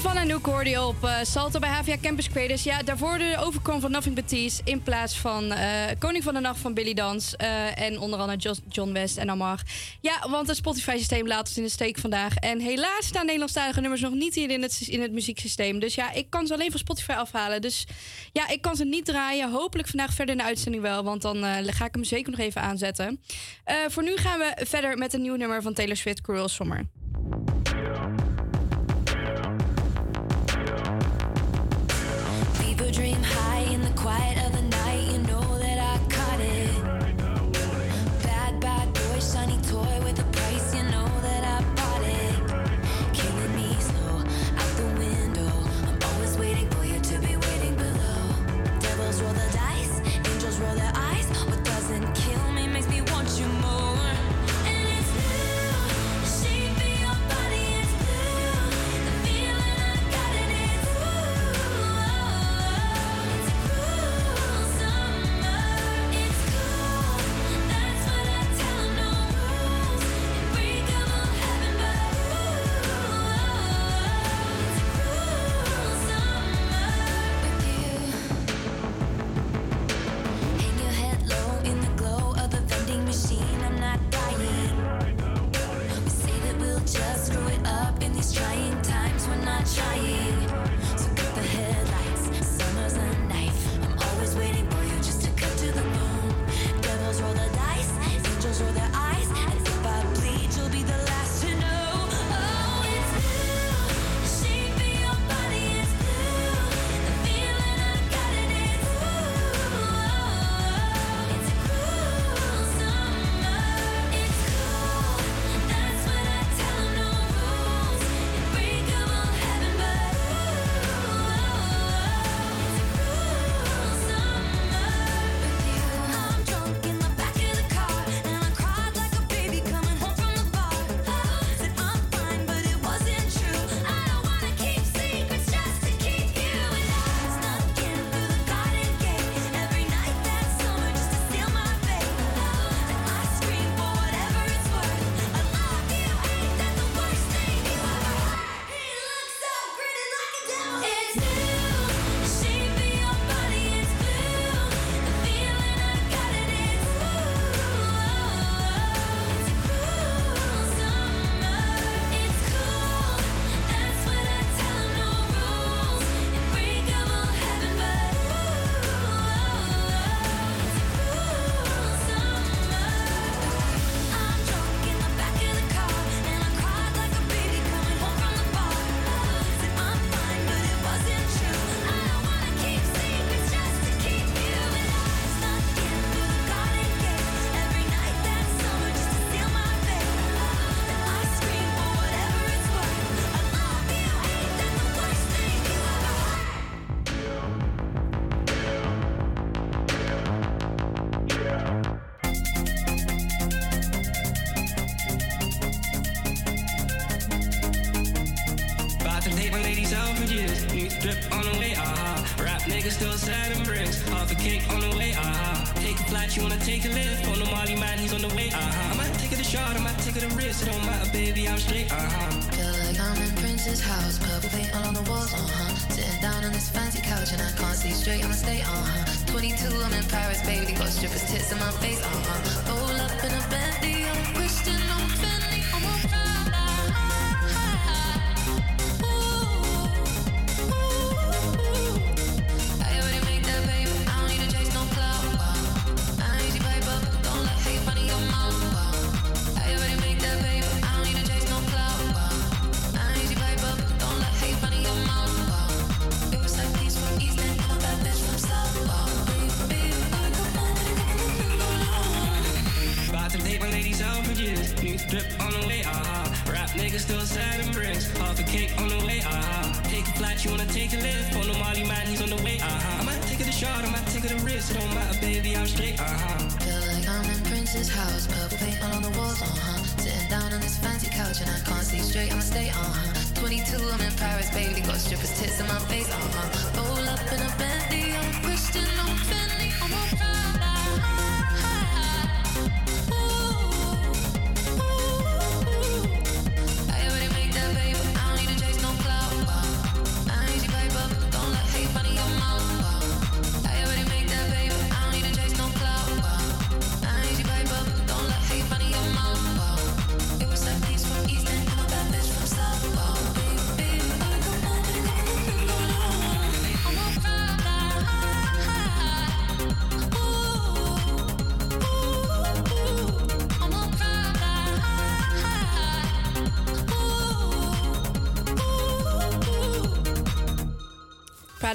[0.00, 2.62] Van Anouk hoorde je op uh, Salto bij HAVIA Campus Creators.
[2.62, 6.40] Ja, daarvoor de overkom van Nothing But Tees in plaats van eh, Koning van de
[6.40, 7.36] Nacht van Billy Dans.
[7.36, 9.60] Eh, en onder andere John West en Amar.
[10.00, 12.36] Ja, want het Spotify-systeem laat ons in de steek vandaag.
[12.36, 15.78] En helaas staan Nederlandstalige nummers nog niet hier in het, in het muzieksysteem.
[15.78, 17.60] Dus ja, ik kan ze alleen van Spotify afhalen.
[17.60, 17.86] Dus
[18.32, 19.50] ja, ik kan ze niet draaien.
[19.50, 22.62] Hopelijk vandaag verder in de uitzending wel, want dan ga ik hem zeker nog even
[22.62, 23.20] aanzetten.
[23.88, 26.99] voor nu gaan we verder met een nieuw nummer van Taylor Swift, Cruel Summer.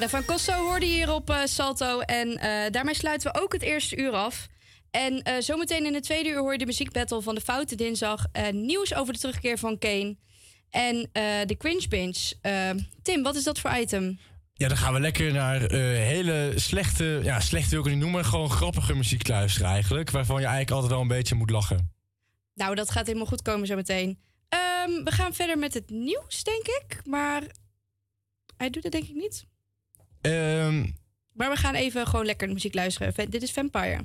[0.08, 2.00] van Kosso hoorde je hier op eh, Salto.
[2.00, 4.46] En eh, daarmee sluiten we ook het eerste uur af.
[4.90, 8.26] En eh, zometeen in het tweede uur hoor je de muziekbattle van de Foute Dinsdag.
[8.52, 10.16] nieuws over de terugkeer van Kane.
[10.70, 11.08] En
[11.46, 12.36] de Cringe Binge.
[13.02, 14.18] Tim, wat is dat voor item?
[14.54, 18.24] Ja, dan gaan we lekker naar hele slechte, ja, slecht wil ik het niet noemen,
[18.24, 20.10] gewoon grappige muziek luisteren eigenlijk.
[20.10, 21.92] Waarvan je eigenlijk altijd wel een beetje moet lachen.
[22.54, 24.08] Nou, dat gaat helemaal goed komen zometeen.
[24.88, 27.00] Um, we gaan verder met het nieuws, denk ik.
[27.04, 27.42] Maar
[28.56, 29.46] hij doet het denk ik niet.
[30.26, 30.86] Ehm,
[31.32, 33.30] maar we gaan even gewoon lekker de muziek luisteren.
[33.30, 34.04] Dit is Vampire.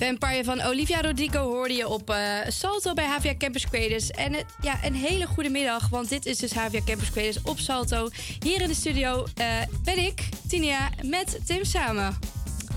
[0.00, 2.16] Vampire van Olivia Rodrigo hoorde je op eh,
[2.48, 4.10] Salto bij Havia Campus Creators.
[4.10, 7.58] En het, ja, een hele goede middag, want dit is dus Havia Campus Creators op
[7.58, 8.08] Salto.
[8.40, 9.46] Hier in de studio eh,
[9.84, 12.18] ben ik, Tinia, met Tim samen.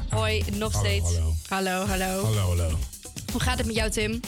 [0.10, 1.16] Hoi, nog steeds.
[1.16, 1.34] hallo.
[1.48, 2.24] hallo, hallo.
[2.24, 2.78] Hallo, hallo.
[3.32, 4.20] Hoe gaat het met jou, Tim?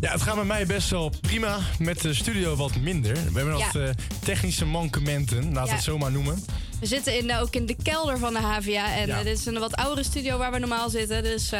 [0.00, 1.58] Ja, het gaat met mij best wel prima.
[1.78, 3.14] Met de studio wat minder.
[3.14, 3.66] We hebben Ja.
[3.72, 3.88] wat eh,
[4.24, 5.74] technische mankementen, laten we Ja.
[5.74, 6.44] het zo maar noemen.
[6.80, 8.94] We zitten in, ook in de kelder van de Havia.
[8.94, 9.22] En Ja.
[9.22, 11.22] dit is een wat oudere studio waar we normaal zitten.
[11.22, 11.52] Dus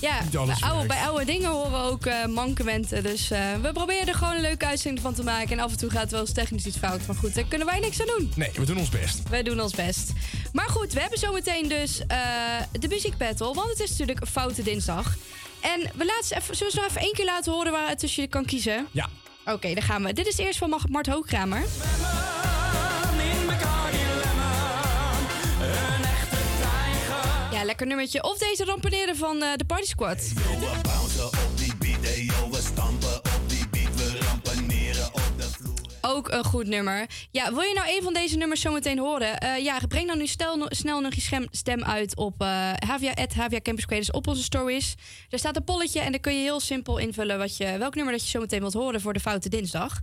[0.00, 3.02] ja, bij oude, bij oude dingen horen we ook eh, mankementen.
[3.02, 5.50] Dus eh, we proberen er gewoon een leuke uitzending van te maken.
[5.50, 7.06] En af en toe gaat wel eens technisch iets fout.
[7.06, 8.32] Maar goed, daar kunnen wij niks aan doen.
[8.36, 9.28] Nee, we doen ons best.
[9.28, 10.12] Wij doen ons best.
[10.52, 12.18] Maar goed, we hebben zometeen dus eh,
[12.72, 13.54] de muziekbattle.
[13.54, 15.14] Want het is natuurlijk Foute Dinsdag.
[15.60, 18.22] En we laten ze even, zullen we even één keer laten horen waar het tussen
[18.22, 18.86] je kan kiezen?
[18.90, 19.08] Ja.
[19.44, 20.12] Oké, daar gaan we.
[20.12, 21.62] Dit is eerst van Mart Hoogkramer.
[27.58, 28.22] Ja, lekker nummertje.
[28.22, 30.32] Of deze rampeneren van eh, de Party Squad.
[36.10, 37.06] Ook een goed nummer.
[37.30, 39.38] Ja, wil je nou een van deze nummers zometeen horen?
[39.38, 42.72] Eh, ja, breng dan nu stel, snel nog je stem uit op uh,
[43.62, 44.94] Campus Creators op onze stories.
[45.28, 48.12] Er staat een polletje en dan kun je heel simpel invullen wat je, welk nummer
[48.12, 50.00] dat je zometeen wilt horen voor de Foute Dinsdag.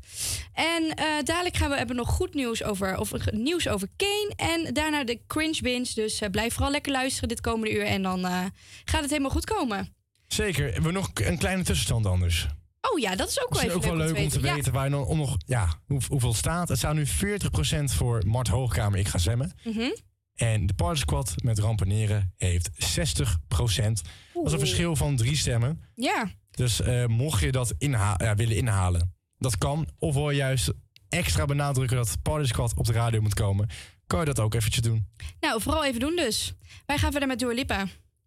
[0.53, 4.73] En eh, dadelijk gaan we hebben nog goed nieuws over, of, nieuws over Kane en
[4.73, 5.91] daarna de Cringe Binge.
[5.93, 8.21] Dus blijf vooral lekker luisteren dit komende uur en dan
[8.85, 9.95] gaat het helemaal goed komen.
[10.27, 10.81] Zeker.
[10.81, 12.47] We nog een kleine tussenstand anders.
[12.91, 14.53] Oh ja, dat is ook wel Misschien even ook wel leuk om te Ja.
[14.53, 16.69] weten waar je dan om nog, ja, hoe, hoeveel staat.
[16.69, 19.51] Het staat nu 40% voor Mart Hoogkamer, ik ga zwemmen.
[19.63, 19.89] Mhm.
[20.35, 24.01] En de Party Squad met rampeneren heeft 60%.
[24.33, 25.81] Dat is een verschil van drie stemmen.
[25.95, 26.29] Ja.
[26.51, 29.87] Dus eh, mocht je dat inha ja, willen inhalen, dat kan.
[29.99, 30.71] Of wil je juist
[31.09, 33.69] extra benadrukken dat Party Squad op de radio moet komen,
[34.07, 35.07] kan je dat ook eventjes doen.
[35.39, 36.53] Nou, vooral even doen dus.
[36.85, 37.85] Wij gaan verder met Dua Lipa.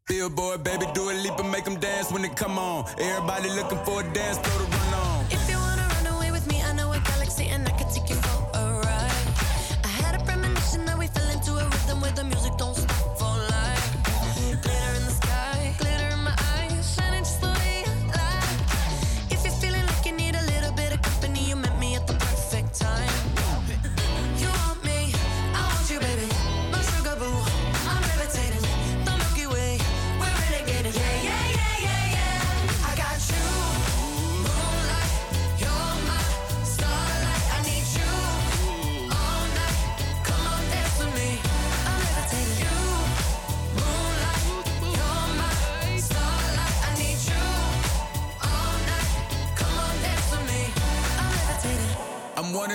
[0.08, 2.86] Billboard, baby, do a leap and make them dance when they come on.
[2.98, 5.07] Everybody looking for a dance floor to run on.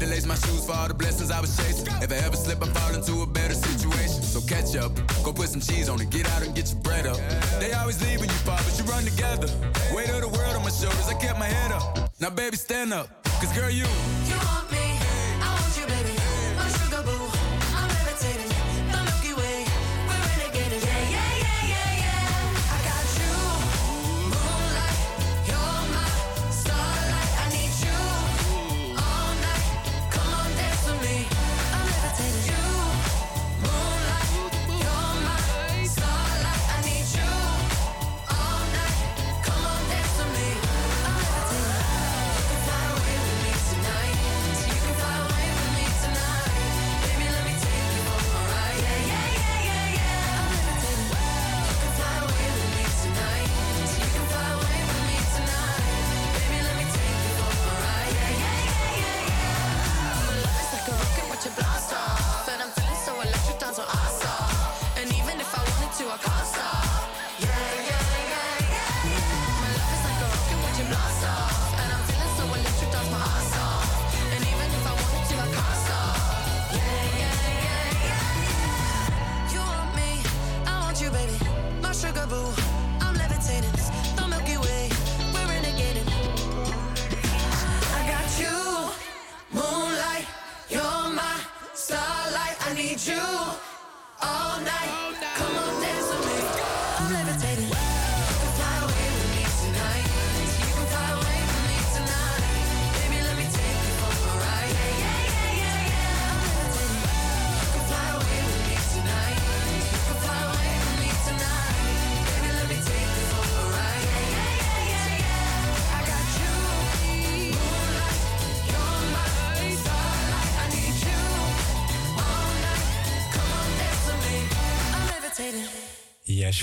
[0.00, 1.86] to lace my shoes for all the blessings I was chasing.
[2.02, 4.22] If I ever slip, I fall into a better situation.
[4.22, 4.92] So catch up,
[5.22, 7.18] go put some cheese on it, get out and get your bread up.
[7.60, 9.48] They always leave when you fall, but you run together.
[9.94, 12.10] Weight of the world on my shoulders, I kept my head up.
[12.18, 13.08] Now, baby, stand up,
[13.40, 13.84] cause girl, you.
[13.84, 14.89] You want me,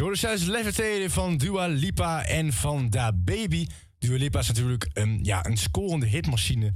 [0.03, 3.67] hoorde juist Levitating van Dua Lipa en van Da Baby.
[3.99, 6.73] Dua Lipa is natuurlijk een, ja, een scorende hitmachine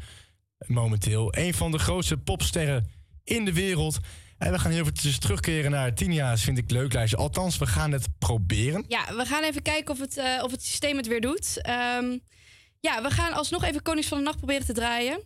[0.68, 1.36] momenteel.
[1.36, 2.90] Een van de grootste popsterren
[3.24, 4.00] in de wereld.
[4.38, 7.18] En we gaan heel even terugkeren naar Tinia's Vind ik Leuk lijstje.
[7.18, 8.86] Althans, we gaan het proberen.
[8.88, 11.62] Ja, we gaan even kijken of het, eh, of het systeem het weer doet.
[11.62, 12.18] Ehm,
[12.80, 15.22] ja, we gaan alsnog even Konings van de Nacht proberen te draaien.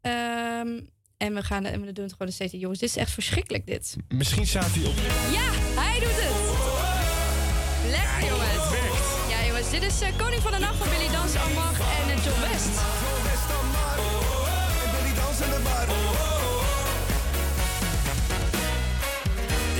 [0.00, 0.80] Ehm,
[1.16, 2.52] en we, gaan, en we doen het gewoon steeds.
[2.52, 3.96] Jongens, dit is echt verschrikkelijk dit.
[4.08, 4.96] Misschien staat hij op.
[5.32, 6.29] Ja, hij doet het.
[9.90, 12.74] Is eh, Koning van de Nacht van Billy Dans, Amag en eh, John West.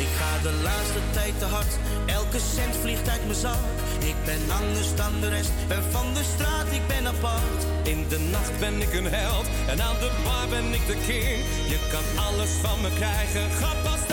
[0.04, 1.72] Ik ga de laatste tijd te hard,
[2.06, 3.62] elke cent vliegt uit mijn zak.
[3.98, 7.62] Ik ben anders dan de rest, ben van de straat, ik ben apart.
[7.82, 11.38] In de nacht ben ik een held en aan de bar ben ik de king.
[11.72, 14.09] Je kan alles van me krijgen, grap als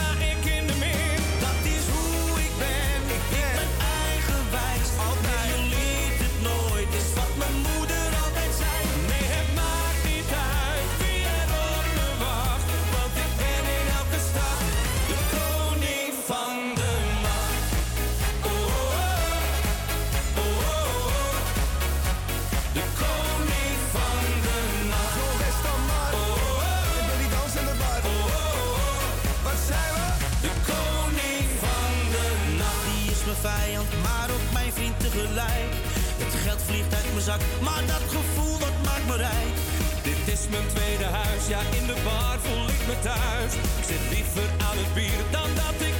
[40.50, 43.54] mijn tweede huis, ja in de bar voel ik me thuis.
[43.80, 45.97] Ik zit liever aan het bier dan dat ik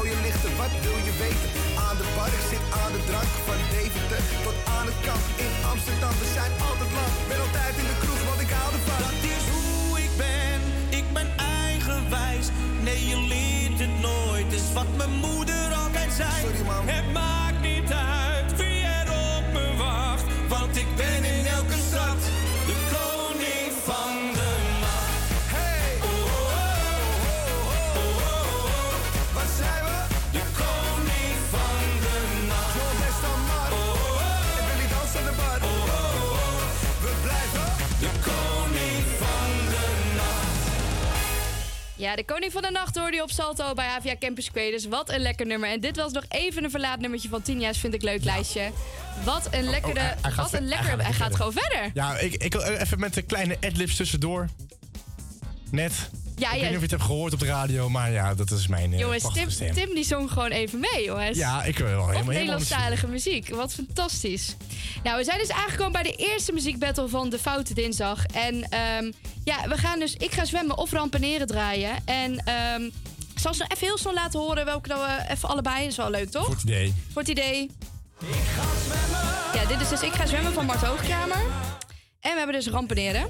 [0.00, 1.48] rode lichten, wat wil je weten?
[1.86, 3.30] Aan de bar, ik zit aan de drank.
[3.48, 6.14] Van Deventer tot aan het kamp in Amsterdam.
[6.22, 9.00] We zijn altijd lang, ben altijd in de kroeg, want ik hou ervan.
[9.06, 10.58] Dat is hoe ik ben,
[11.00, 11.28] ik ben
[11.64, 12.46] eigenwijs.
[12.86, 16.36] Nee, je liet het nooit, is wat mijn moeder altijd zei.
[16.44, 17.29] Sorry, man.
[42.00, 44.86] Ja, de Koning van de Nacht hoorde je op Salto bij Havia Campus Creators.
[44.86, 45.68] Wat een lekker nummer.
[45.68, 48.70] En dit was nog even een verlaatnummertje van Tinja's Vind ik Leuk lijstje.
[49.24, 50.00] Wat een lekkere...
[50.00, 50.88] Oh, hij gaat wat een hij lekker...
[50.88, 51.90] gaat Hij gaat gewoon verder.
[51.94, 54.48] Ja, ik, ik even met de kleine adlibs tussendoor.
[55.70, 56.10] Net.
[56.40, 58.50] Ja, ik weet niet of je het hebt gehoord op de radio, maar ja, dat
[58.50, 59.74] is mijn eh, Jongens, Tim, stem.
[59.74, 61.38] Tim die zong gewoon even mee, jongens.
[61.38, 63.48] Ja, ik wil helemaal Op helemaal Nederlandstalige muziek.
[63.48, 64.56] Wat fantastisch.
[65.02, 68.26] Nou, we zijn dus aangekomen bij de eerste muziekbattle van de Foute Dinsdag.
[68.26, 69.10] En ehm,
[69.44, 71.92] ja, we gaan dus Ik ga zwemmen of rampeneren draaien.
[72.04, 72.82] En ehm,
[73.32, 75.78] ik zal ze even heel snel laten horen welke dat we even allebei.
[75.78, 76.44] Dat is wel leuk, toch?
[76.44, 76.94] Goed idee.
[77.12, 77.70] Voor het idee.
[79.54, 81.42] Ja, dit is dus Ik ga zwemmen van Mart Hoogkamer.
[82.20, 83.28] En we hebben dus rampeneren.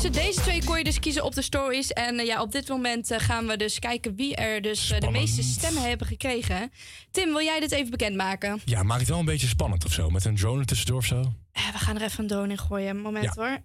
[0.00, 1.92] Tussen deze twee kon je dus kiezen op de stories.
[1.92, 5.00] En eh, ja, op dit moment eh, gaan we dus kijken wie er dus eh,
[5.00, 6.72] de meeste stemmen hebben gekregen.
[7.10, 8.60] Tim, wil jij dit even bekendmaken?
[8.64, 10.10] Ja, maak het wel een beetje spannend of zo.
[10.10, 11.20] Met een drone tussendoor of zo.
[11.52, 13.00] We gaan er even een drone in gooien.
[13.00, 13.32] Moment Ja.
[13.34, 13.58] hoor.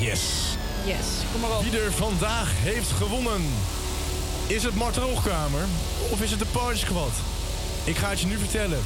[0.00, 0.22] Yes.
[0.86, 1.62] Yes, kom maar op.
[1.62, 3.42] Wie er vandaag heeft gewonnen?
[4.46, 5.64] Is het Mart Hoogkamer
[6.10, 7.12] of is het de Party Squad?
[7.84, 8.80] Ik ga het je nu vertellen.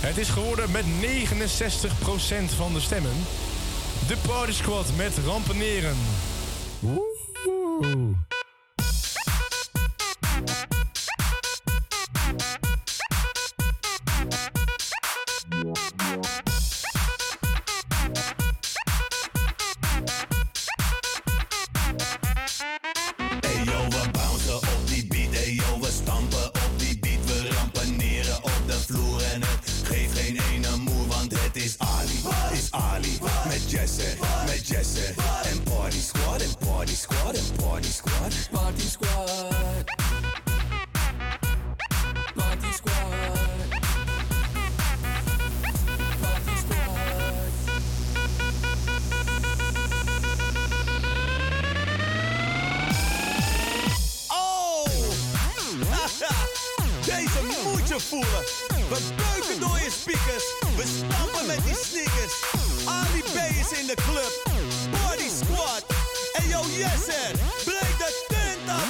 [0.00, 3.12] Het is geworden met 69% van de stemmen.
[4.06, 5.96] De Party Squad met rampeneren.
[37.94, 38.34] Squad.
[38.50, 39.86] Party squad.
[42.34, 42.94] Party squad.
[54.28, 54.86] Oh!
[57.06, 58.44] Deze moet je voelen.
[58.88, 60.44] We beuken door je speakers.
[60.76, 62.34] We stampen met die sneakers.
[62.86, 64.32] Ali B is in de club.
[64.90, 65.93] Party squad.
[66.44, 67.32] En yo, yes, er.
[67.64, 68.23] Breek de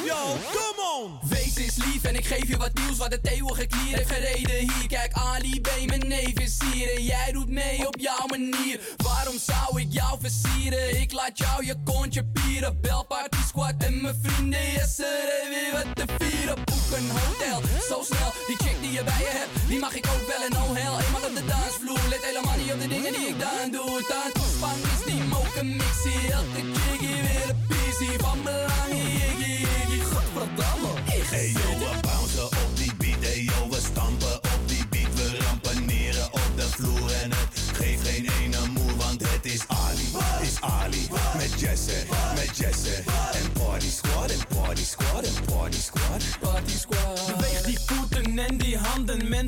[0.04, 0.36] yo.
[0.52, 1.28] Come on.
[1.28, 4.58] Wees eens lief en ik geef je wat nieuws waar de eeuwige klier heeft gereden
[4.58, 4.86] hier.
[4.88, 8.80] Kijk, Ali B, mijn neef is hier en jij doet mee op jouw manier.
[8.96, 11.00] Waarom zou ik jou versieren?
[11.00, 12.80] Ik laat jou je kontje pieren.
[12.80, 16.54] Bel Party Squad en mijn vrienden, yes er is weer wat te vieren.
[16.64, 18.32] Boek een hotel, zo snel.
[18.46, 21.04] Die chick die je bij je hebt, die mag ik ook wel en oh hell.
[21.04, 24.04] Eenmaal op de dansvloer, let helemaal niet op de dingen die ik dan doe.
[24.10, 26.32] Dan toespan is die moken mixie.
[26.38, 26.60] Elke
[27.00, 28.92] hier weer een pissie van belang.
[28.92, 29.53] Iggy,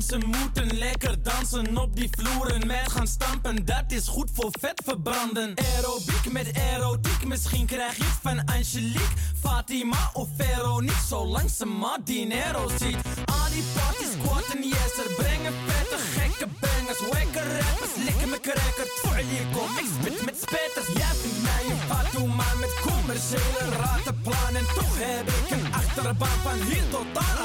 [0.09, 2.67] Mensen moeten lekker dansen op die vloeren.
[2.67, 5.53] Met gaan stampen, dat is goed voor vet verbranden.
[5.55, 7.25] Aerobiek met erotiek.
[7.25, 11.05] Misschien krijg je het van Angelique, Fatima of Veronique.
[11.07, 12.97] Zolang ze maar dinero ziet.
[13.25, 16.99] Al die party squatten, yes, er brengen vette gekke bangers.
[17.11, 18.87] Wekke rappers, likken me cracker.
[19.35, 20.87] Je kom, ik spit met spetters.
[21.01, 24.65] Jij vindt mij een fatu, maar met commerciële ratenplannen.
[24.75, 27.35] Toch heb ik een achterbaan van hier tot aan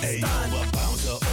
[0.00, 0.18] Hey
[1.06, 1.25] yo,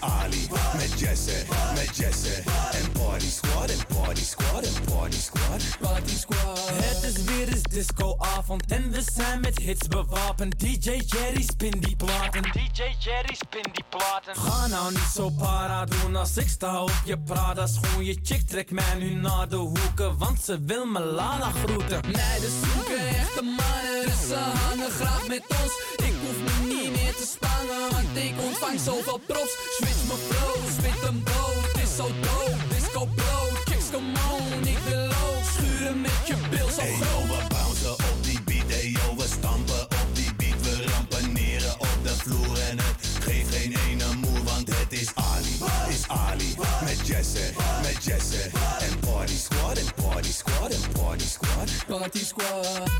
[0.00, 0.48] Ali.
[0.76, 1.42] Met Jesse,
[1.74, 2.42] met Jesse.
[2.72, 5.62] En party squad, en party squad, en party squad.
[5.80, 6.68] Party squad.
[6.72, 10.60] Het is weer eens discoavond en we zijn met hits bewapend.
[10.60, 12.42] DJ Jerry spin die platen.
[12.42, 14.36] DJ Jerry spin die platen.
[14.36, 18.04] Ga nou niet zo para doen als ik sta op je Prada schoen.
[18.04, 22.00] Je chick trekt mij nu naar de hoeken, want ze wil me Lala groeten.
[22.12, 25.72] Meiden zoeken echte mannen, dus ze hangen graag met ons.
[25.96, 29.52] Ik hoef me niet meer te spangen, want ik ontvang zoveel props.
[29.76, 32.60] Switch mijn flow, spit brood, het is zo dope.
[32.74, 37.16] Disco bro, chicks come on, ik wil ook schuren met je bil zo Hey yo,
[37.30, 40.60] we bouncen op die beat, hey yo, we stampen op die beat.
[40.62, 45.56] We rampaneren op de vloer en het geeft geen ene moer, want het is Ali,
[45.88, 46.54] is Ali.
[46.84, 48.42] Met Jesse, met Jesse.
[48.78, 51.68] En party squad, en party squad, en party squad.
[51.86, 52.94] Party squad.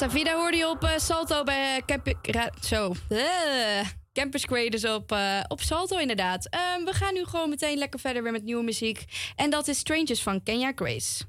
[0.00, 2.14] Savida hoorde je op eh, Salto bij eh, Campus
[3.08, 5.16] eh, Campus Creators op,
[5.48, 6.48] op Salto, inderdaad.
[6.48, 9.04] Ehm, we gaan nu gewoon meteen lekker verder weer met nieuwe muziek.
[9.36, 11.24] En dat is Strangers van Kenya Grace.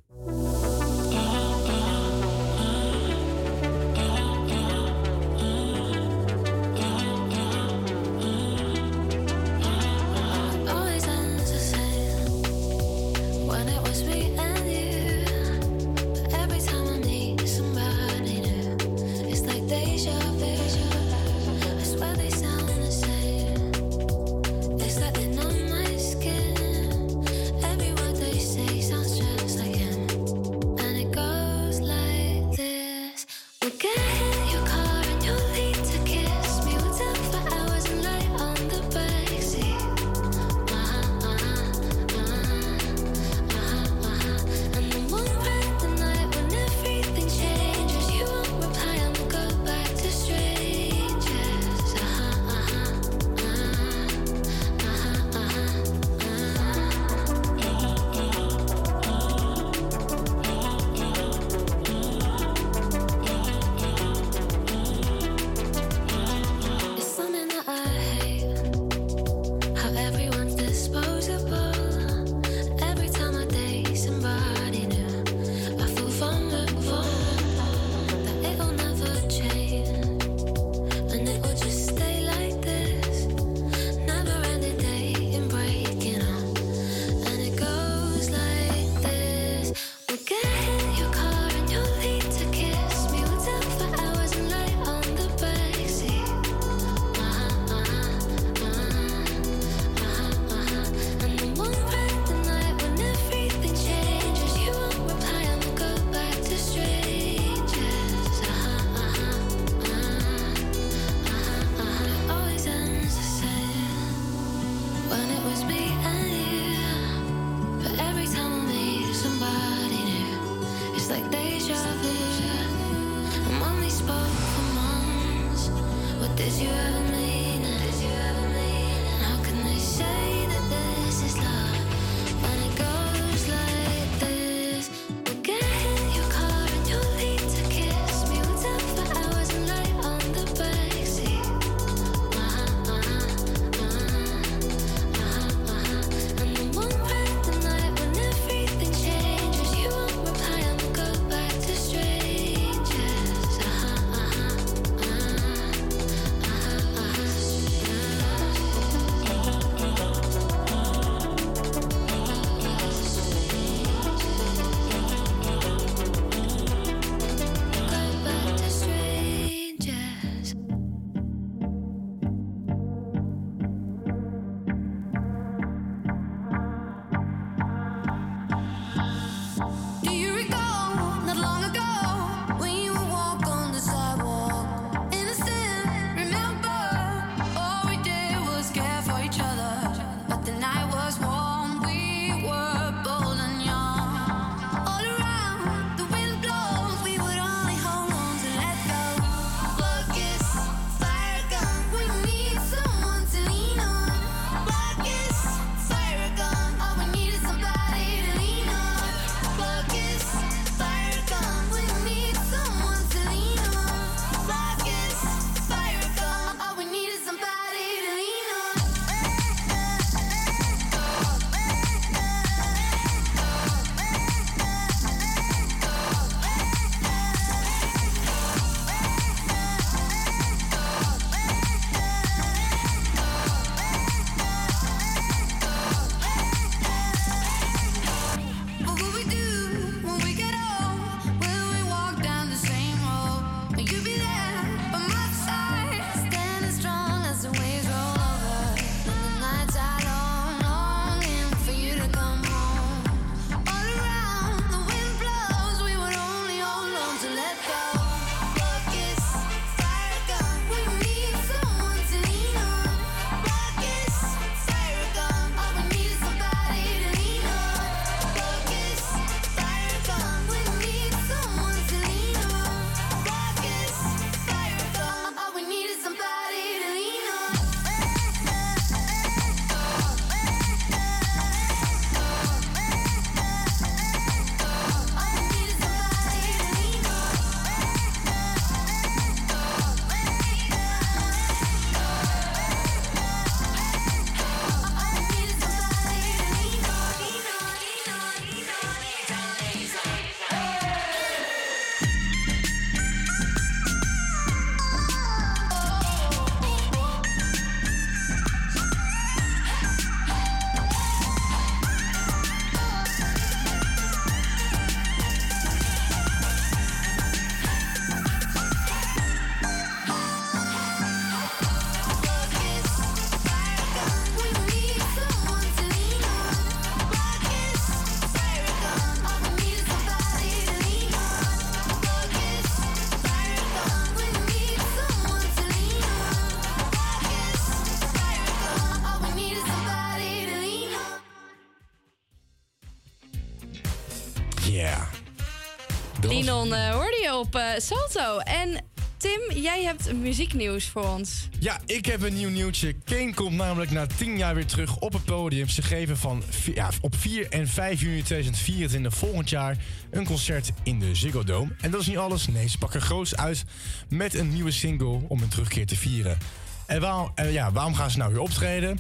[346.64, 348.38] Linon eh, hoorde je op eh, Salto.
[348.38, 348.84] En
[349.18, 351.48] Tim, jij hebt muzieknieuws voor ons.
[351.60, 352.94] Ja, ik heb een nieuw nieuwtje.
[352.94, 355.68] Kane komt namelijk na 10 jaar weer terug op het podium.
[355.70, 356.44] Ze geven van,
[356.74, 359.78] ja, op 4 en 5 juni 2024 volgend jaar
[360.12, 361.72] een concert in de Ziggo Dome.
[361.82, 362.48] En dat is niet alles.
[362.48, 363.64] Nee, ze pakken groots uit
[364.10, 366.38] met een nieuwe single om hun terugkeer te vieren.
[366.86, 369.00] En waarom, eh, ja, waarom gaan ze nou weer optreden?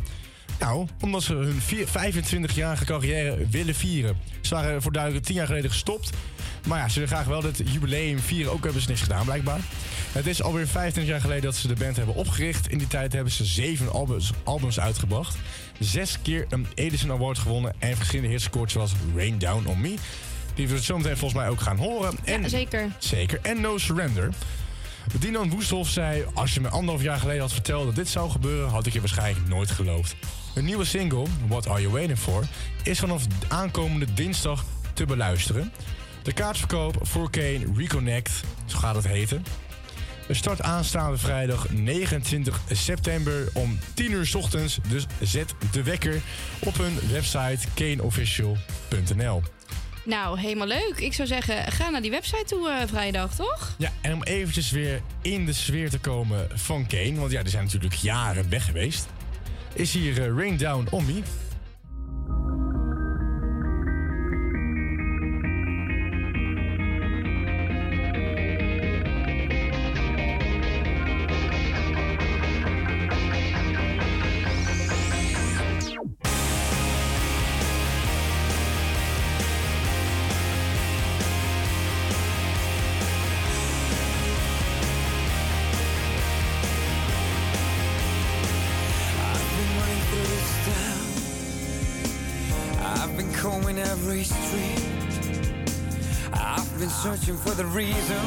[0.60, 4.18] Nou, omdat ze hun vier- 25-jarige carrière willen vieren.
[4.42, 6.10] Ze waren voor duidelijk 10 jaar geleden gestopt.
[6.68, 8.52] Maar ja, ze willen graag wel dit jubileum vieren.
[8.52, 9.60] Ook hebben ze niks gedaan, blijkbaar.
[10.12, 12.70] Het is alweer 25 jaar geleden dat ze de band hebben opgericht.
[12.70, 15.38] In die tijd hebben ze zeven albums, albums uitgebracht.
[15.80, 17.74] Zes keer een Edison Award gewonnen.
[17.80, 19.96] En verschillende hits zoals Rain Down On Me.
[20.54, 22.14] Die we zo meteen volgens mij ook gaan horen.
[22.24, 22.90] En, Ja, zeker.
[22.98, 23.40] Zeker.
[23.42, 24.30] En No Surrender.
[25.20, 26.26] Dinan Woesthoff zei...
[26.34, 28.70] Als je me anderhalf jaar geleden had verteld dat dit zou gebeuren...
[28.70, 30.16] had ik je waarschijnlijk nooit geloofd.
[30.56, 32.44] Een nieuwe single, What Are You Waiting For...
[32.84, 35.72] is vanaf aankomende dinsdag te beluisteren.
[36.23, 38.31] De kaartverkoop voor Kane Reconnect,
[38.65, 39.43] zo gaat het heten...
[40.27, 44.80] Er start aanstaande vrijdag 29 september om 10 uur 's ochtends.
[44.88, 46.22] Dus zet de wekker
[46.60, 49.41] op hun website kaneofficial.nl.
[50.06, 50.93] Nou, helemaal leuk.
[50.98, 53.76] Ik zou zeggen, ga naar die website toe eh, vrijdag, toch?
[53.77, 57.15] Ja, en om eventjes weer in de sfeer te komen van Kane...
[57.15, 59.07] want ja, die zijn natuurlijk jaren weg geweest...
[59.73, 61.22] is hier eh, Rain Down On Me...
[97.72, 98.20] reason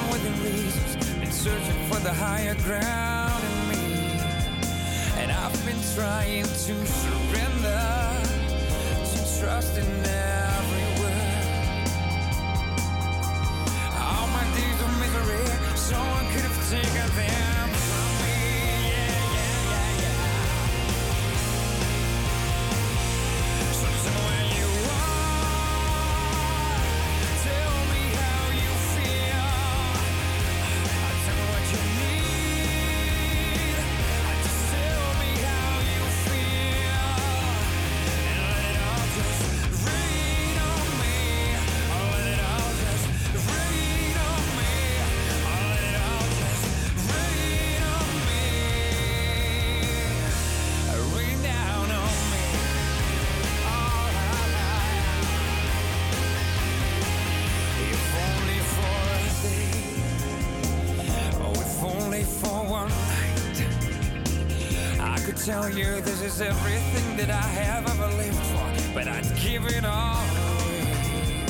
[66.25, 70.25] is everything that I have ever lived for, but I'd give it all
[70.55, 71.45] away.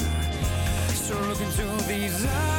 [0.94, 2.53] So look into these eyes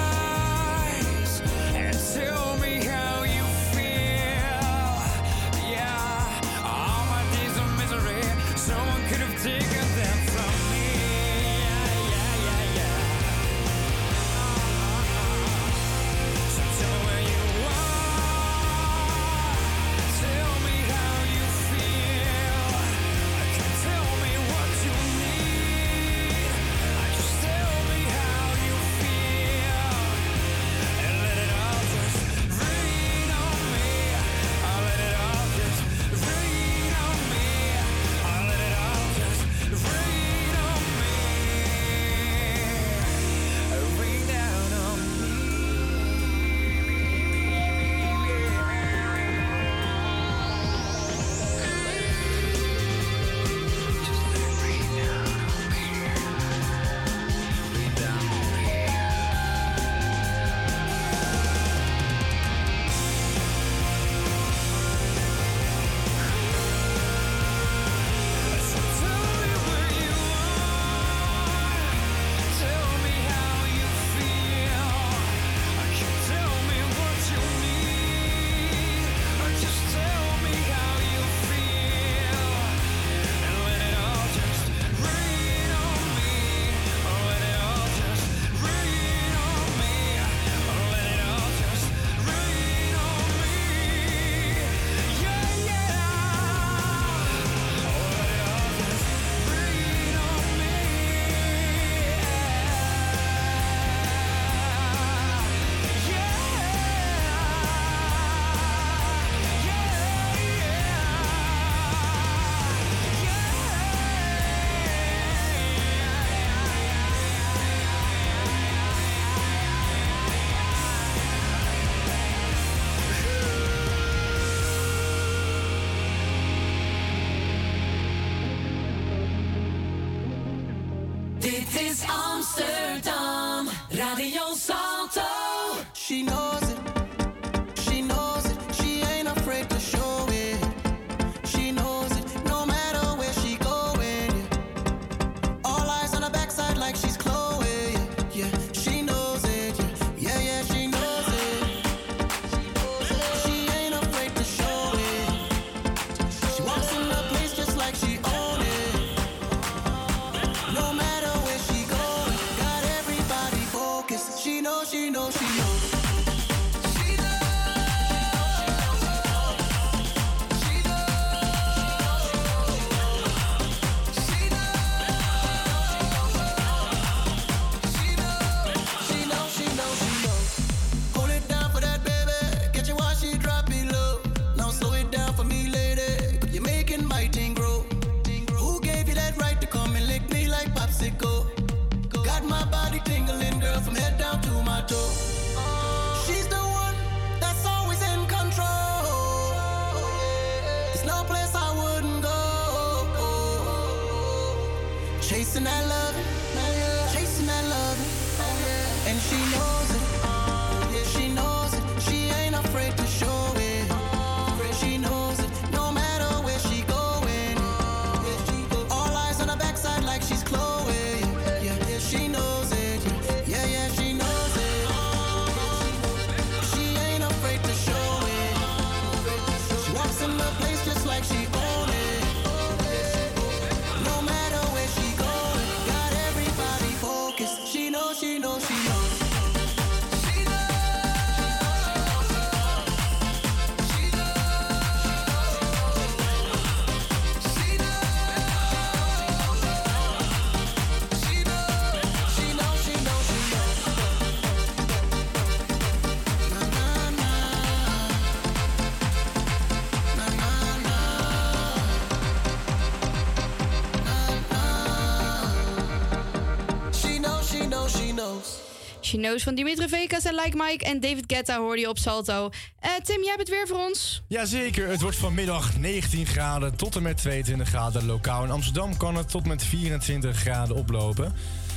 [269.15, 272.49] She van Dimitri Vegas en Like Mike en David Guetta hoorde je op Salto.
[272.79, 274.23] Eh, Tim, jij hebt het weer voor ons.
[274.27, 278.43] Jazeker, het wordt vanmiddag 19 graden tot en met 22 graden lokaal.
[278.43, 281.33] In Amsterdam kan het tot met 24 graden oplopen.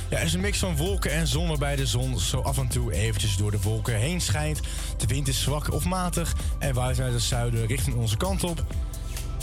[0.09, 2.67] Ja, er is een mix van wolken en zon waarbij de zon zo af en
[2.67, 4.59] toe eventjes door de wolken heen schijnt.
[4.97, 8.63] De wind is zwak of matig en waait uit het zuiden richting onze kant op.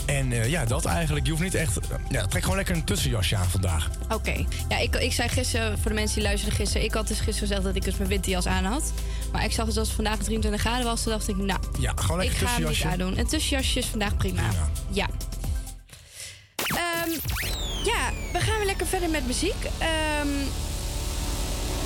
[0.07, 1.25] En eh, ja, dat eigenlijk.
[1.25, 1.79] Je hoeft niet echt...
[2.09, 3.89] ja, trek gewoon lekker een tussenjasje aan vandaag.
[4.09, 4.45] Oké.
[4.69, 6.83] Ja, ik, ik zei gisteren, voor de mensen die luisterden gisteren...
[6.83, 8.93] ik had dus gisteren gezegd dat ik dus mijn winterjas aan had.
[9.31, 11.03] Maar ik zag dus dat het vandaag 23 graden was.
[11.03, 13.17] Toen dacht ik, nou, Ja, gewoon ik lekker ga hem niet aandoen.
[13.19, 14.41] Een tussenjasje is vandaag prima.
[14.89, 15.07] Ja.
[16.67, 17.09] Ehm,
[17.83, 19.55] ja, we gaan weer lekker verder met muziek.
[19.77, 20.27] Ehm,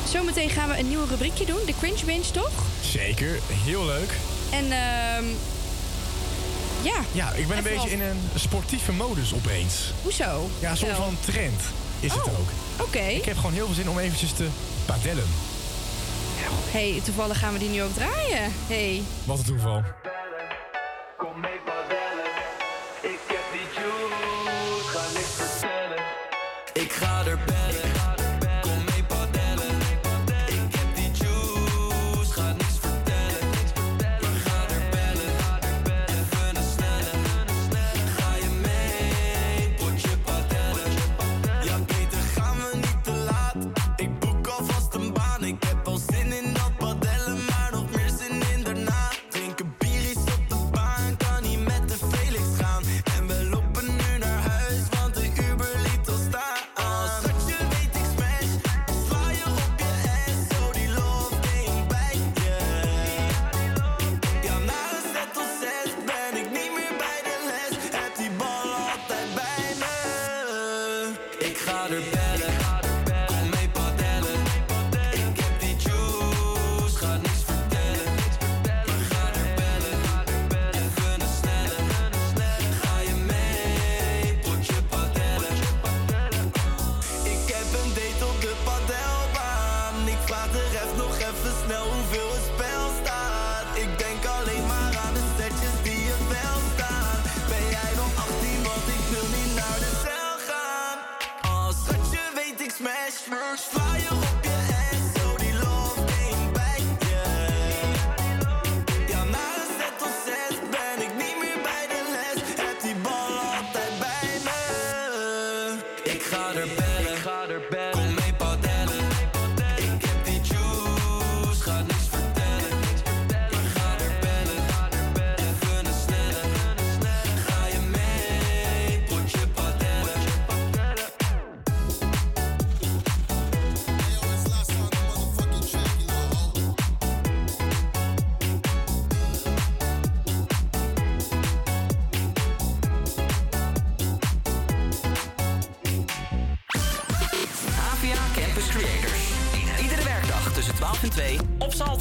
[0.07, 1.59] zometeen gaan we een nieuw rubriekje doen.
[1.65, 2.51] De Cringe Binge, toch?
[2.81, 4.13] Zeker, heel leuk.
[4.51, 5.25] En ehm,
[6.83, 6.99] ja.
[7.11, 9.91] Ja, ik ben een En beetje in een sportieve modus opeens.
[10.01, 10.49] Hoezo?
[10.59, 11.61] Ja, een soort van trend
[11.99, 12.49] is het Oh, ook.
[12.87, 12.99] Oké.
[12.99, 14.47] Ik heb gewoon heel veel zin om eventjes te
[14.85, 15.27] padellen.
[16.71, 18.51] hey, toevallig gaan we die nu ook draaien.
[18.67, 19.01] Hey.
[19.23, 19.77] Wat een toeval.
[19.77, 19.83] Ik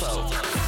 [0.00, 0.59] Bravo.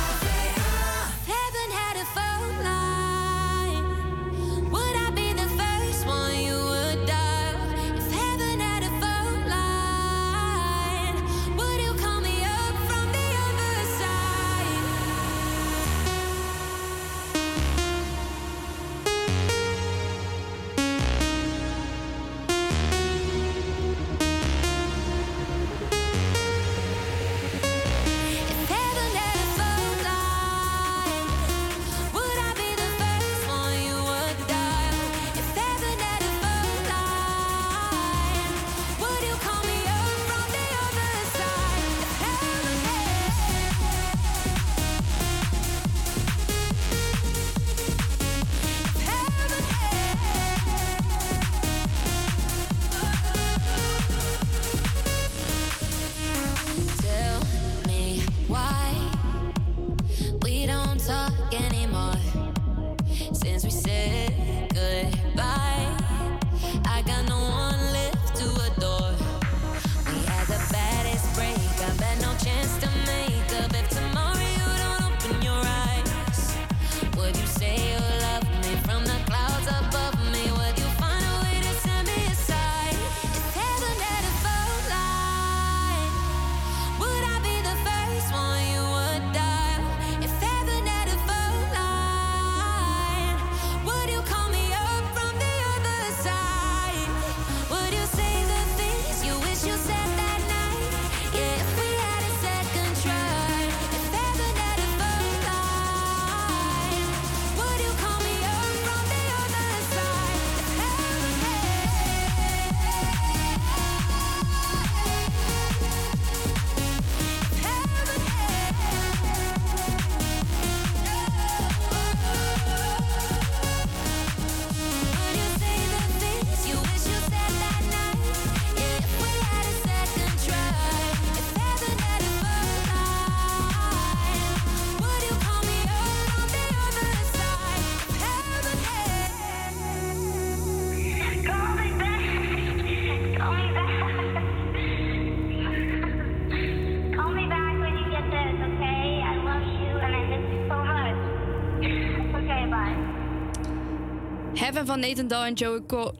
[155.02, 156.14] Nathan Dahl en Joe Co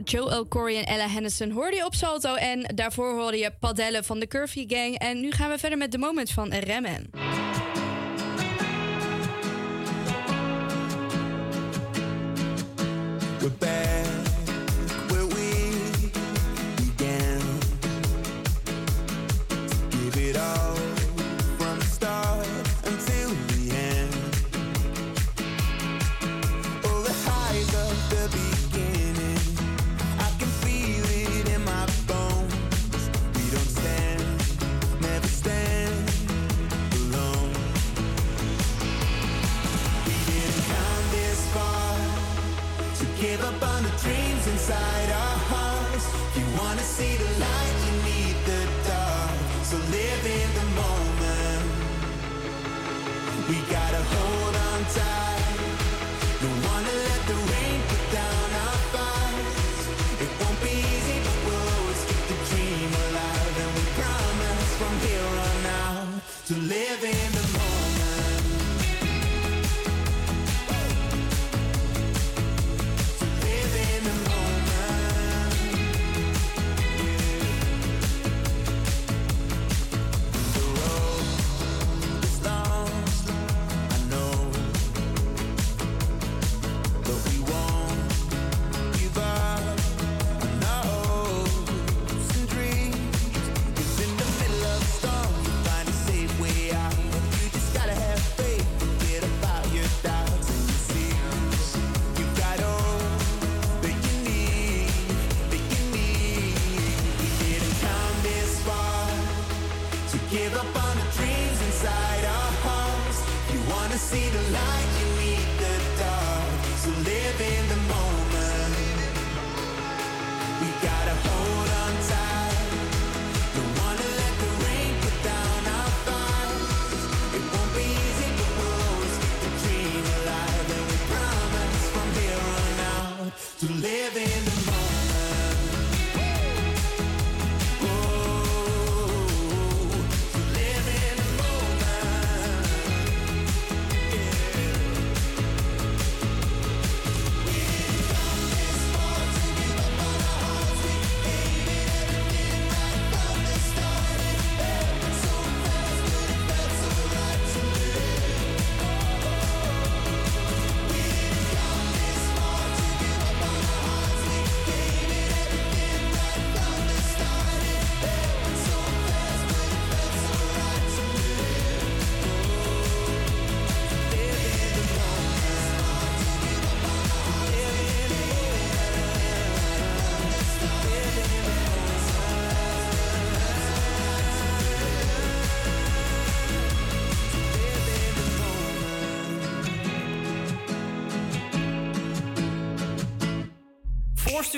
[0.49, 2.35] Corey en Ella Henderson hoorde je op Salto.
[2.35, 4.99] En daarvoor hoorde je Padellen van de Curvy Gang.
[4.99, 7.22] En nu gaan we verder met de Moment van Remmen.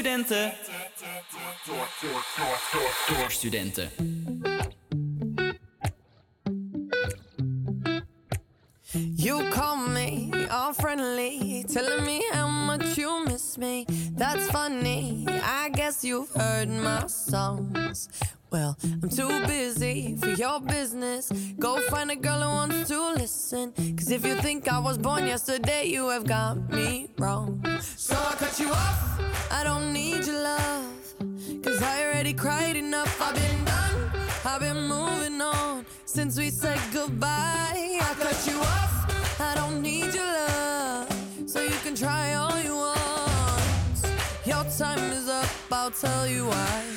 [0.05, 0.53] Voor studenten.
[3.09, 3.91] Door studenten.
[9.17, 13.87] You call me all friendly, telling me how much you miss me.
[14.17, 15.27] That's funny.
[15.29, 18.09] I guess you've heard my songs.
[18.51, 21.33] Well, I'm too busy for your business.
[21.59, 23.73] Go find a girl who wants to listen.
[23.97, 27.09] Cause if you think I was born yesterday, you have got me
[46.05, 46.94] tell you why.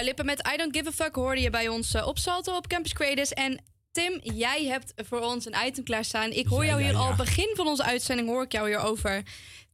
[0.00, 2.56] Dua Lipa met I Don't Give a Fuck hoorde je bij ons eh, op Salto
[2.56, 3.32] op Campus Creators.
[3.32, 3.60] En
[3.92, 6.30] Tim, jij hebt voor ons een item klaarstaan.
[6.30, 7.02] Ik hoor Ja, jou ja, hier ja.
[7.02, 9.22] al begin van onze uitzending hoor ik jou hierover.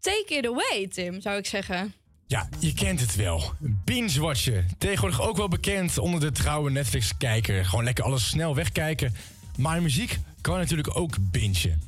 [0.00, 1.94] Take it away, Tim, zou ik zeggen.
[2.26, 3.52] Ja, je kent het wel.
[3.58, 4.66] Binge-watchen.
[4.78, 7.64] Tegenwoordig ook wel bekend onder de trouwe Netflix-kijker.
[7.64, 9.14] Gewoon lekker alles snel wegkijken.
[9.58, 11.82] Maar muziek kan natuurlijk ook bingen.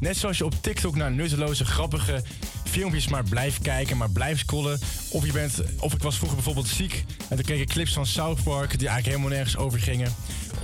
[0.00, 2.22] Net zoals je op TikTok naar nutteloze, grappige
[2.68, 4.80] filmpjes maar blijft kijken, maar blijft scrollen.
[5.10, 8.06] Of je bent, of ik was vroeger bijvoorbeeld ziek en toen keek ik clips van
[8.06, 10.14] South Park die eigenlijk helemaal nergens over gingen.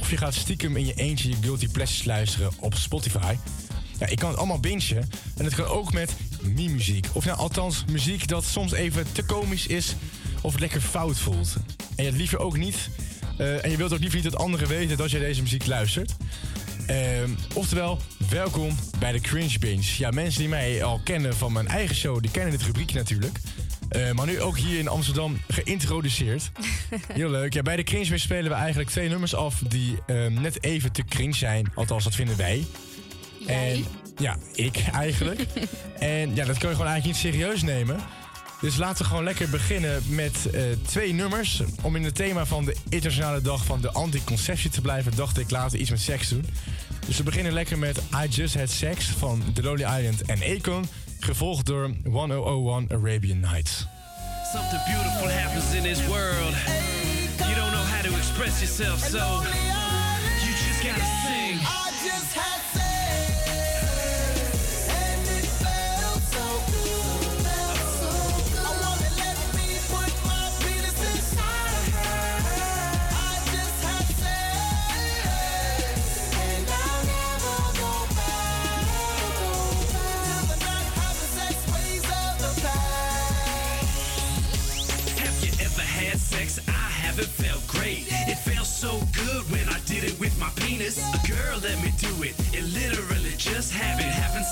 [0.01, 3.36] Of je gaat stiekem in je eentje je guilty pleasures luisteren op Spotify.
[4.09, 5.09] Ik kan het allemaal bingen.
[5.36, 7.06] En het kan ook met meme-muziek.
[7.12, 9.94] Of nou, althans muziek dat soms even te komisch is
[10.40, 11.56] of het lekker fout voelt.
[11.97, 12.89] En je het liever ook niet.
[13.39, 16.14] eh, en je wilt ook liever niet dat anderen weten dat jij deze muziek luistert.
[16.86, 17.98] Ehm, oftewel,
[18.31, 19.94] welkom bij de Cringe Binge.
[19.98, 23.39] Ja, mensen die mij al kennen van mijn eigen show, die kennen dit rubriekje natuurlijk.
[23.89, 26.51] Eh, maar nu ook hier in Amsterdam geïntroduceerd.
[27.12, 27.52] Heel leuk.
[27.52, 30.93] Ja, bij de Cringe Binge spelen we eigenlijk twee nummers af die ehm, net even
[30.93, 31.73] te cringe zijn.
[31.74, 32.65] Althans, dat vinden wij.
[33.47, 33.85] En
[34.16, 35.40] ja, ik eigenlijk.
[35.98, 37.97] en ja, dat kun je gewoon eigenlijk niet serieus nemen.
[38.64, 41.62] Dus laten we gewoon lekker beginnen met eh, twee nummers.
[41.82, 45.50] Om in het thema van de internationale dag van de anticonceptie te blijven, dacht ik
[45.50, 46.46] laten iets met seks doen.
[47.06, 50.86] Dus we beginnen lekker met I Just Had Sex van The Lonely Island en Akon.
[51.20, 53.86] Gevolgd door 1001 Arabian Nights.
[54.52, 56.54] Something beautiful happens in this world.
[57.38, 59.93] You don't know how to express yourself, so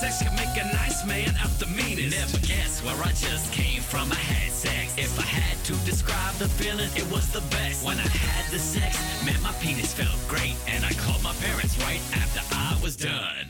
[0.03, 2.16] sex can make a nice man out the meanest.
[2.19, 4.11] Never guess where I just came from.
[4.11, 4.95] I had sex.
[4.99, 7.87] If I had to describe the feeling, it was the best.
[7.87, 10.57] When I had the sex, man, my penis felt great.
[10.66, 13.41] And I called my parents right after I was done.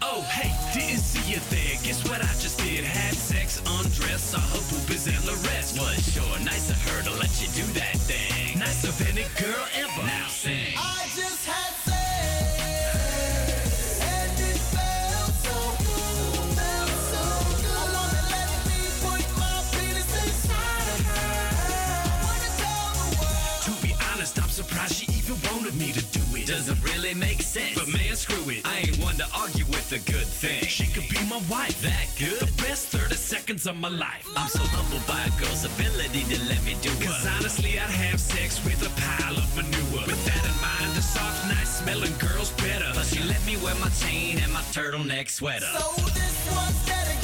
[29.92, 30.64] A good thing.
[30.64, 31.76] She could be my wife.
[31.82, 32.40] That good?
[32.40, 34.26] The best 30 seconds of my life.
[34.36, 37.32] I'm so humbled by a girl's ability to let me do Cause it.
[37.36, 40.06] honestly, I'd have sex with a pile of manure.
[40.06, 42.88] With that in mind, a soft, nice smelling girl's better.
[42.92, 45.68] Plus, she let me wear my chain and my turtleneck sweater.
[45.76, 47.21] So this one's dedicated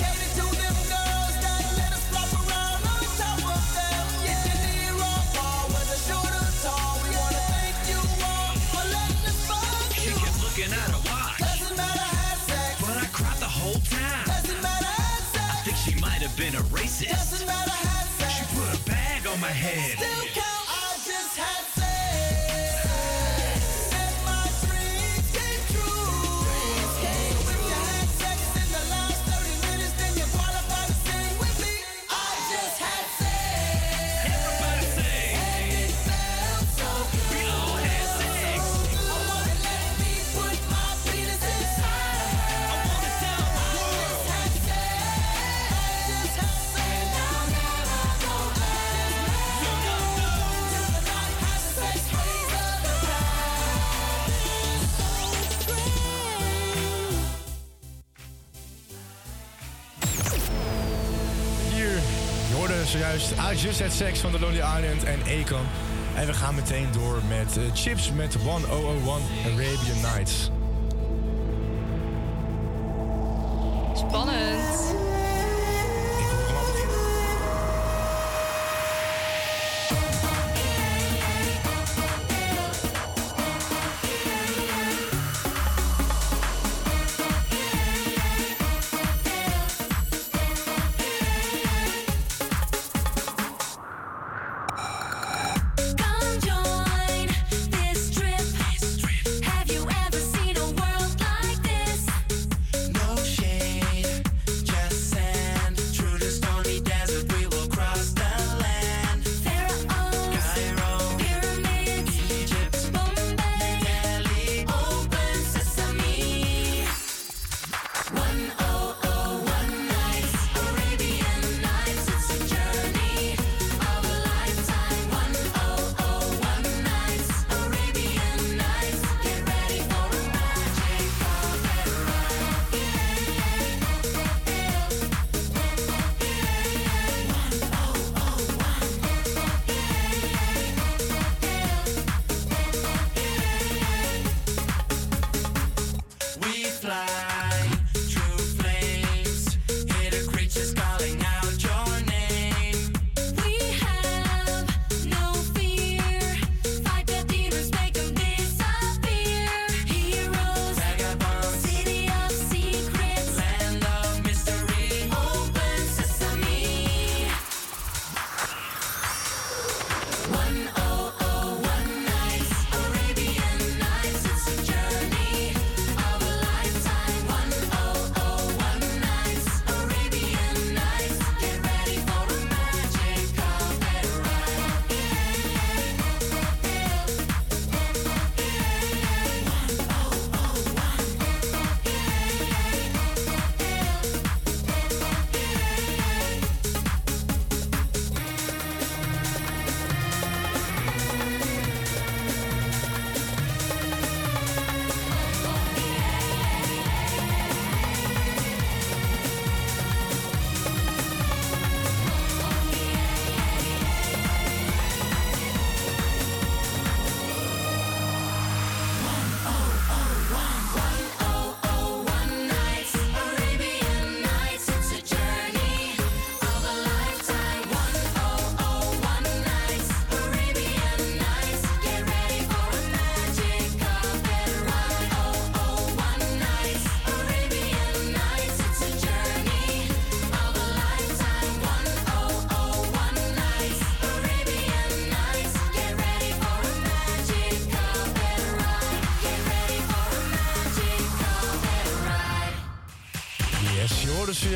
[16.38, 17.08] been a racist.
[17.08, 18.32] doesn't matter had sex.
[18.32, 19.98] She put a bag on my head.
[19.98, 20.66] Still count.
[20.70, 21.77] I just had
[63.18, 65.66] I Just Had Sex van The Lonely Island en Akon.
[66.14, 70.50] En we gaan meteen door met eh, Chips met 1001 Arabian Nights.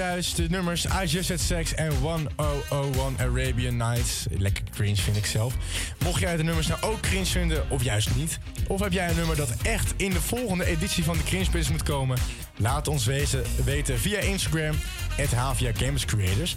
[0.02, 4.26] Zojuist de nummers I Just Had Sex en 1001 Arabian Nights.
[4.30, 5.54] Lekker cringe vind ik zelf.
[6.04, 8.38] Mocht jij de nummers nou ook cringe vinden of juist niet?
[8.66, 11.68] Of heb jij een nummer dat echt in de volgende editie van de Cringe Quiz
[11.68, 12.18] moet komen?
[12.56, 14.74] Laat ons wezen, weten via Instagram,
[15.34, 16.56] Havia Games Creators.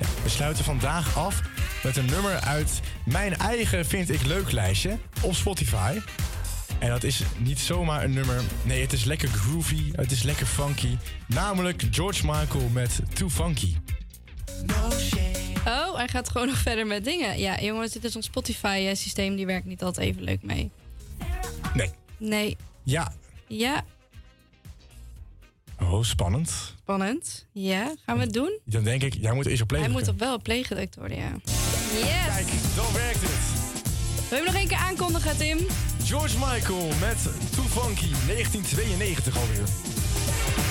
[0.00, 1.42] Ja, we sluiten vandaag af
[1.82, 5.98] met een nummer uit mijn eigen Vind Ik Leuk lijstje op Spotify.
[6.86, 8.40] En dat is niet zomaar een nummer.
[8.62, 9.90] Nee, het is lekker groovy.
[9.92, 10.96] Het is lekker funky.
[11.26, 13.74] Namelijk George Michael met Too Funky.
[15.66, 17.38] Oh, hij gaat gewoon nog verder met dingen.
[17.38, 19.36] Ja, jongens, dit is ons Spotify-systeem.
[19.36, 20.70] Die werkt niet altijd even leuk mee.
[21.74, 21.90] Nee.
[22.16, 22.56] Nee.
[22.82, 23.12] Ja.
[23.46, 23.84] Ja,
[25.80, 26.74] Oh, spannend.
[26.82, 27.46] spannend.
[27.52, 28.58] Ja, gaan we het doen?
[28.64, 30.96] Dan denk ik, jij moet eerst op play Hij moet op wel op play gedrukt
[30.96, 31.32] worden, ja.
[31.44, 32.34] Yes!
[32.34, 32.46] Kijk,
[32.76, 33.64] dan werkt het.
[34.28, 35.58] Wil je hem nog één keer aankondigen, Tim?
[36.06, 37.22] George Michael met
[37.54, 40.65] Too Funky, 1992 alweer.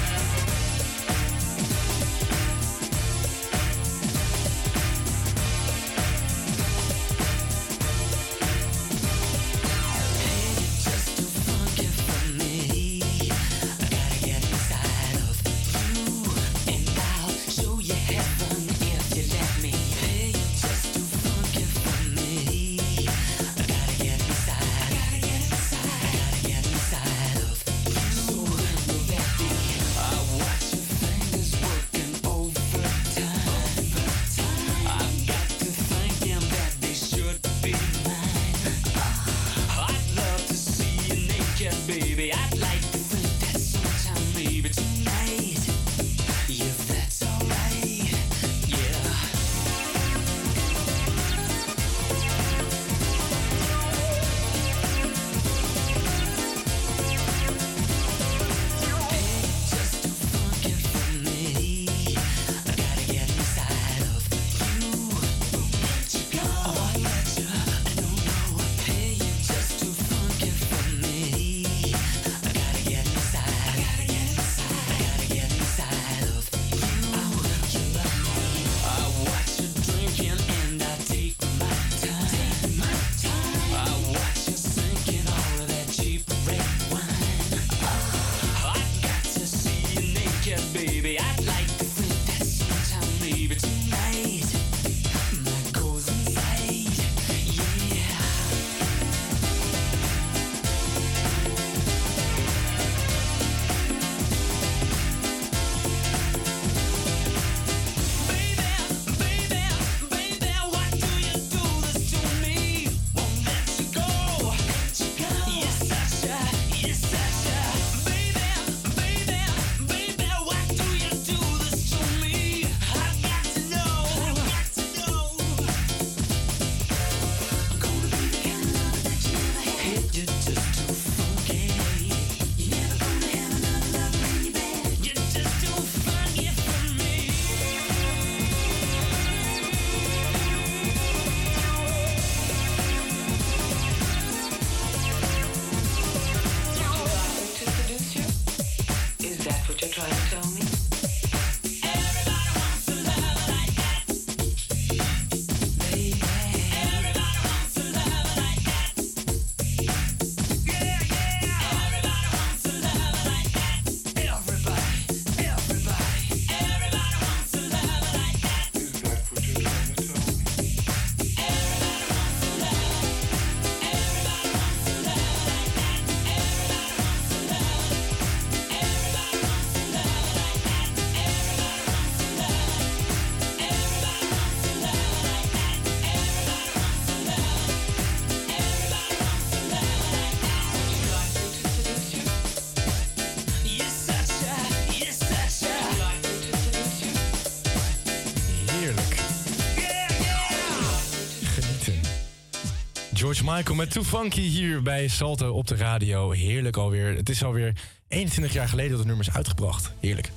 [203.45, 206.31] Michael met Too Funky hier bij Salto op de radio.
[206.31, 207.15] Heerlijk alweer.
[207.15, 207.73] Het is alweer
[208.07, 209.91] 21 jaar geleden dat het nummer is uitgebracht.
[209.99, 210.31] Heerlijk.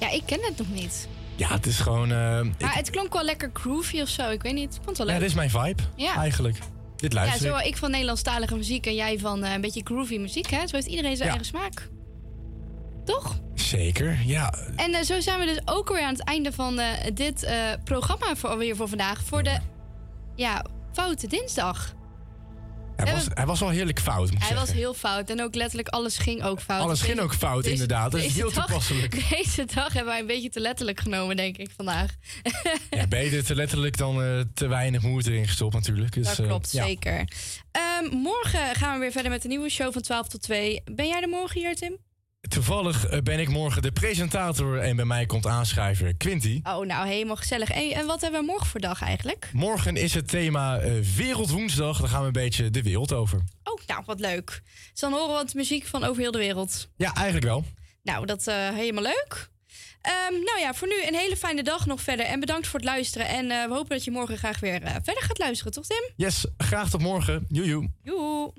[0.00, 1.08] Ja, ik ken het nog niet.
[1.36, 2.12] Ja, het is gewoon...
[2.12, 4.30] eh, ik- Maar het klonk wel lekker groovy of zo.
[4.30, 4.74] Ik weet niet.
[4.74, 5.20] Ik vond het wel ja, leuk.
[5.20, 6.14] dit is mijn vibe, Ja.
[6.16, 6.58] eigenlijk.
[6.96, 7.64] Dit ja, luister zo ik.
[7.66, 10.66] ik van Nederlandstalige muziek en jij van eh, een beetje groovy muziek, hè?
[10.66, 11.34] Zo heeft iedereen zijn Ja.
[11.34, 11.88] eigen smaak.
[13.04, 13.38] Toch?
[13.54, 14.54] Zeker, ja.
[14.76, 16.80] En eh, zo zijn we dus ook weer aan het einde van
[17.14, 17.48] dit
[17.84, 19.22] programma voor, weer voor vandaag.
[19.22, 19.58] Voor de
[20.36, 21.94] ja, Foute Dinsdag.
[23.36, 26.42] Hij was, wel heerlijk fout, moet Hij was heel fout en ook letterlijk alles ging
[26.42, 26.80] ook fout.
[26.80, 28.10] Alles ging ook fout, Deze- inderdaad.
[28.12, 29.28] Dat is heel dag- toepasselijk.
[29.36, 32.10] Deze dag hebben wij een beetje te letterlijk genomen, denk ik, vandaag.
[32.90, 36.12] Ja, beter te letterlijk dan eh, te weinig moeite erin gestopt natuurlijk.
[36.12, 36.84] Dus, dat eh, klopt, ja.
[36.84, 37.28] zeker.
[37.70, 40.82] Ehm, morgen gaan we weer verder met een nieuwe show van 12 tot 2.
[40.84, 41.96] Ben jij er morgen hier, Tim?
[42.48, 46.60] Toevallig eh, ben ik morgen de presentator en bij mij komt aanschrijver Quinty.
[46.62, 47.70] Oh, nou, helemaal gezellig.
[47.70, 49.50] En, en wat hebben we morgen voor dag eigenlijk?
[49.52, 52.00] Morgen is het thema eh, Wereldwoensdag.
[52.00, 53.38] Daar gaan we een beetje de wereld over.
[53.62, 54.62] Oh, nou, wat leuk.
[54.90, 56.88] Dus dan horen we wat muziek van over heel de wereld.
[56.96, 57.64] Ja, eigenlijk wel.
[58.02, 59.48] Nou, dat eh helemaal leuk.
[60.00, 62.26] Ehm, nou ja, voor nu een hele fijne dag nog verder.
[62.26, 63.28] En bedankt voor het luisteren.
[63.28, 66.10] En we hopen dat je morgen graag weer verder gaat luisteren, toch Tim?
[66.16, 67.46] Yes, graag tot morgen.
[67.48, 67.88] Joejoe.
[68.02, 68.52] Joe.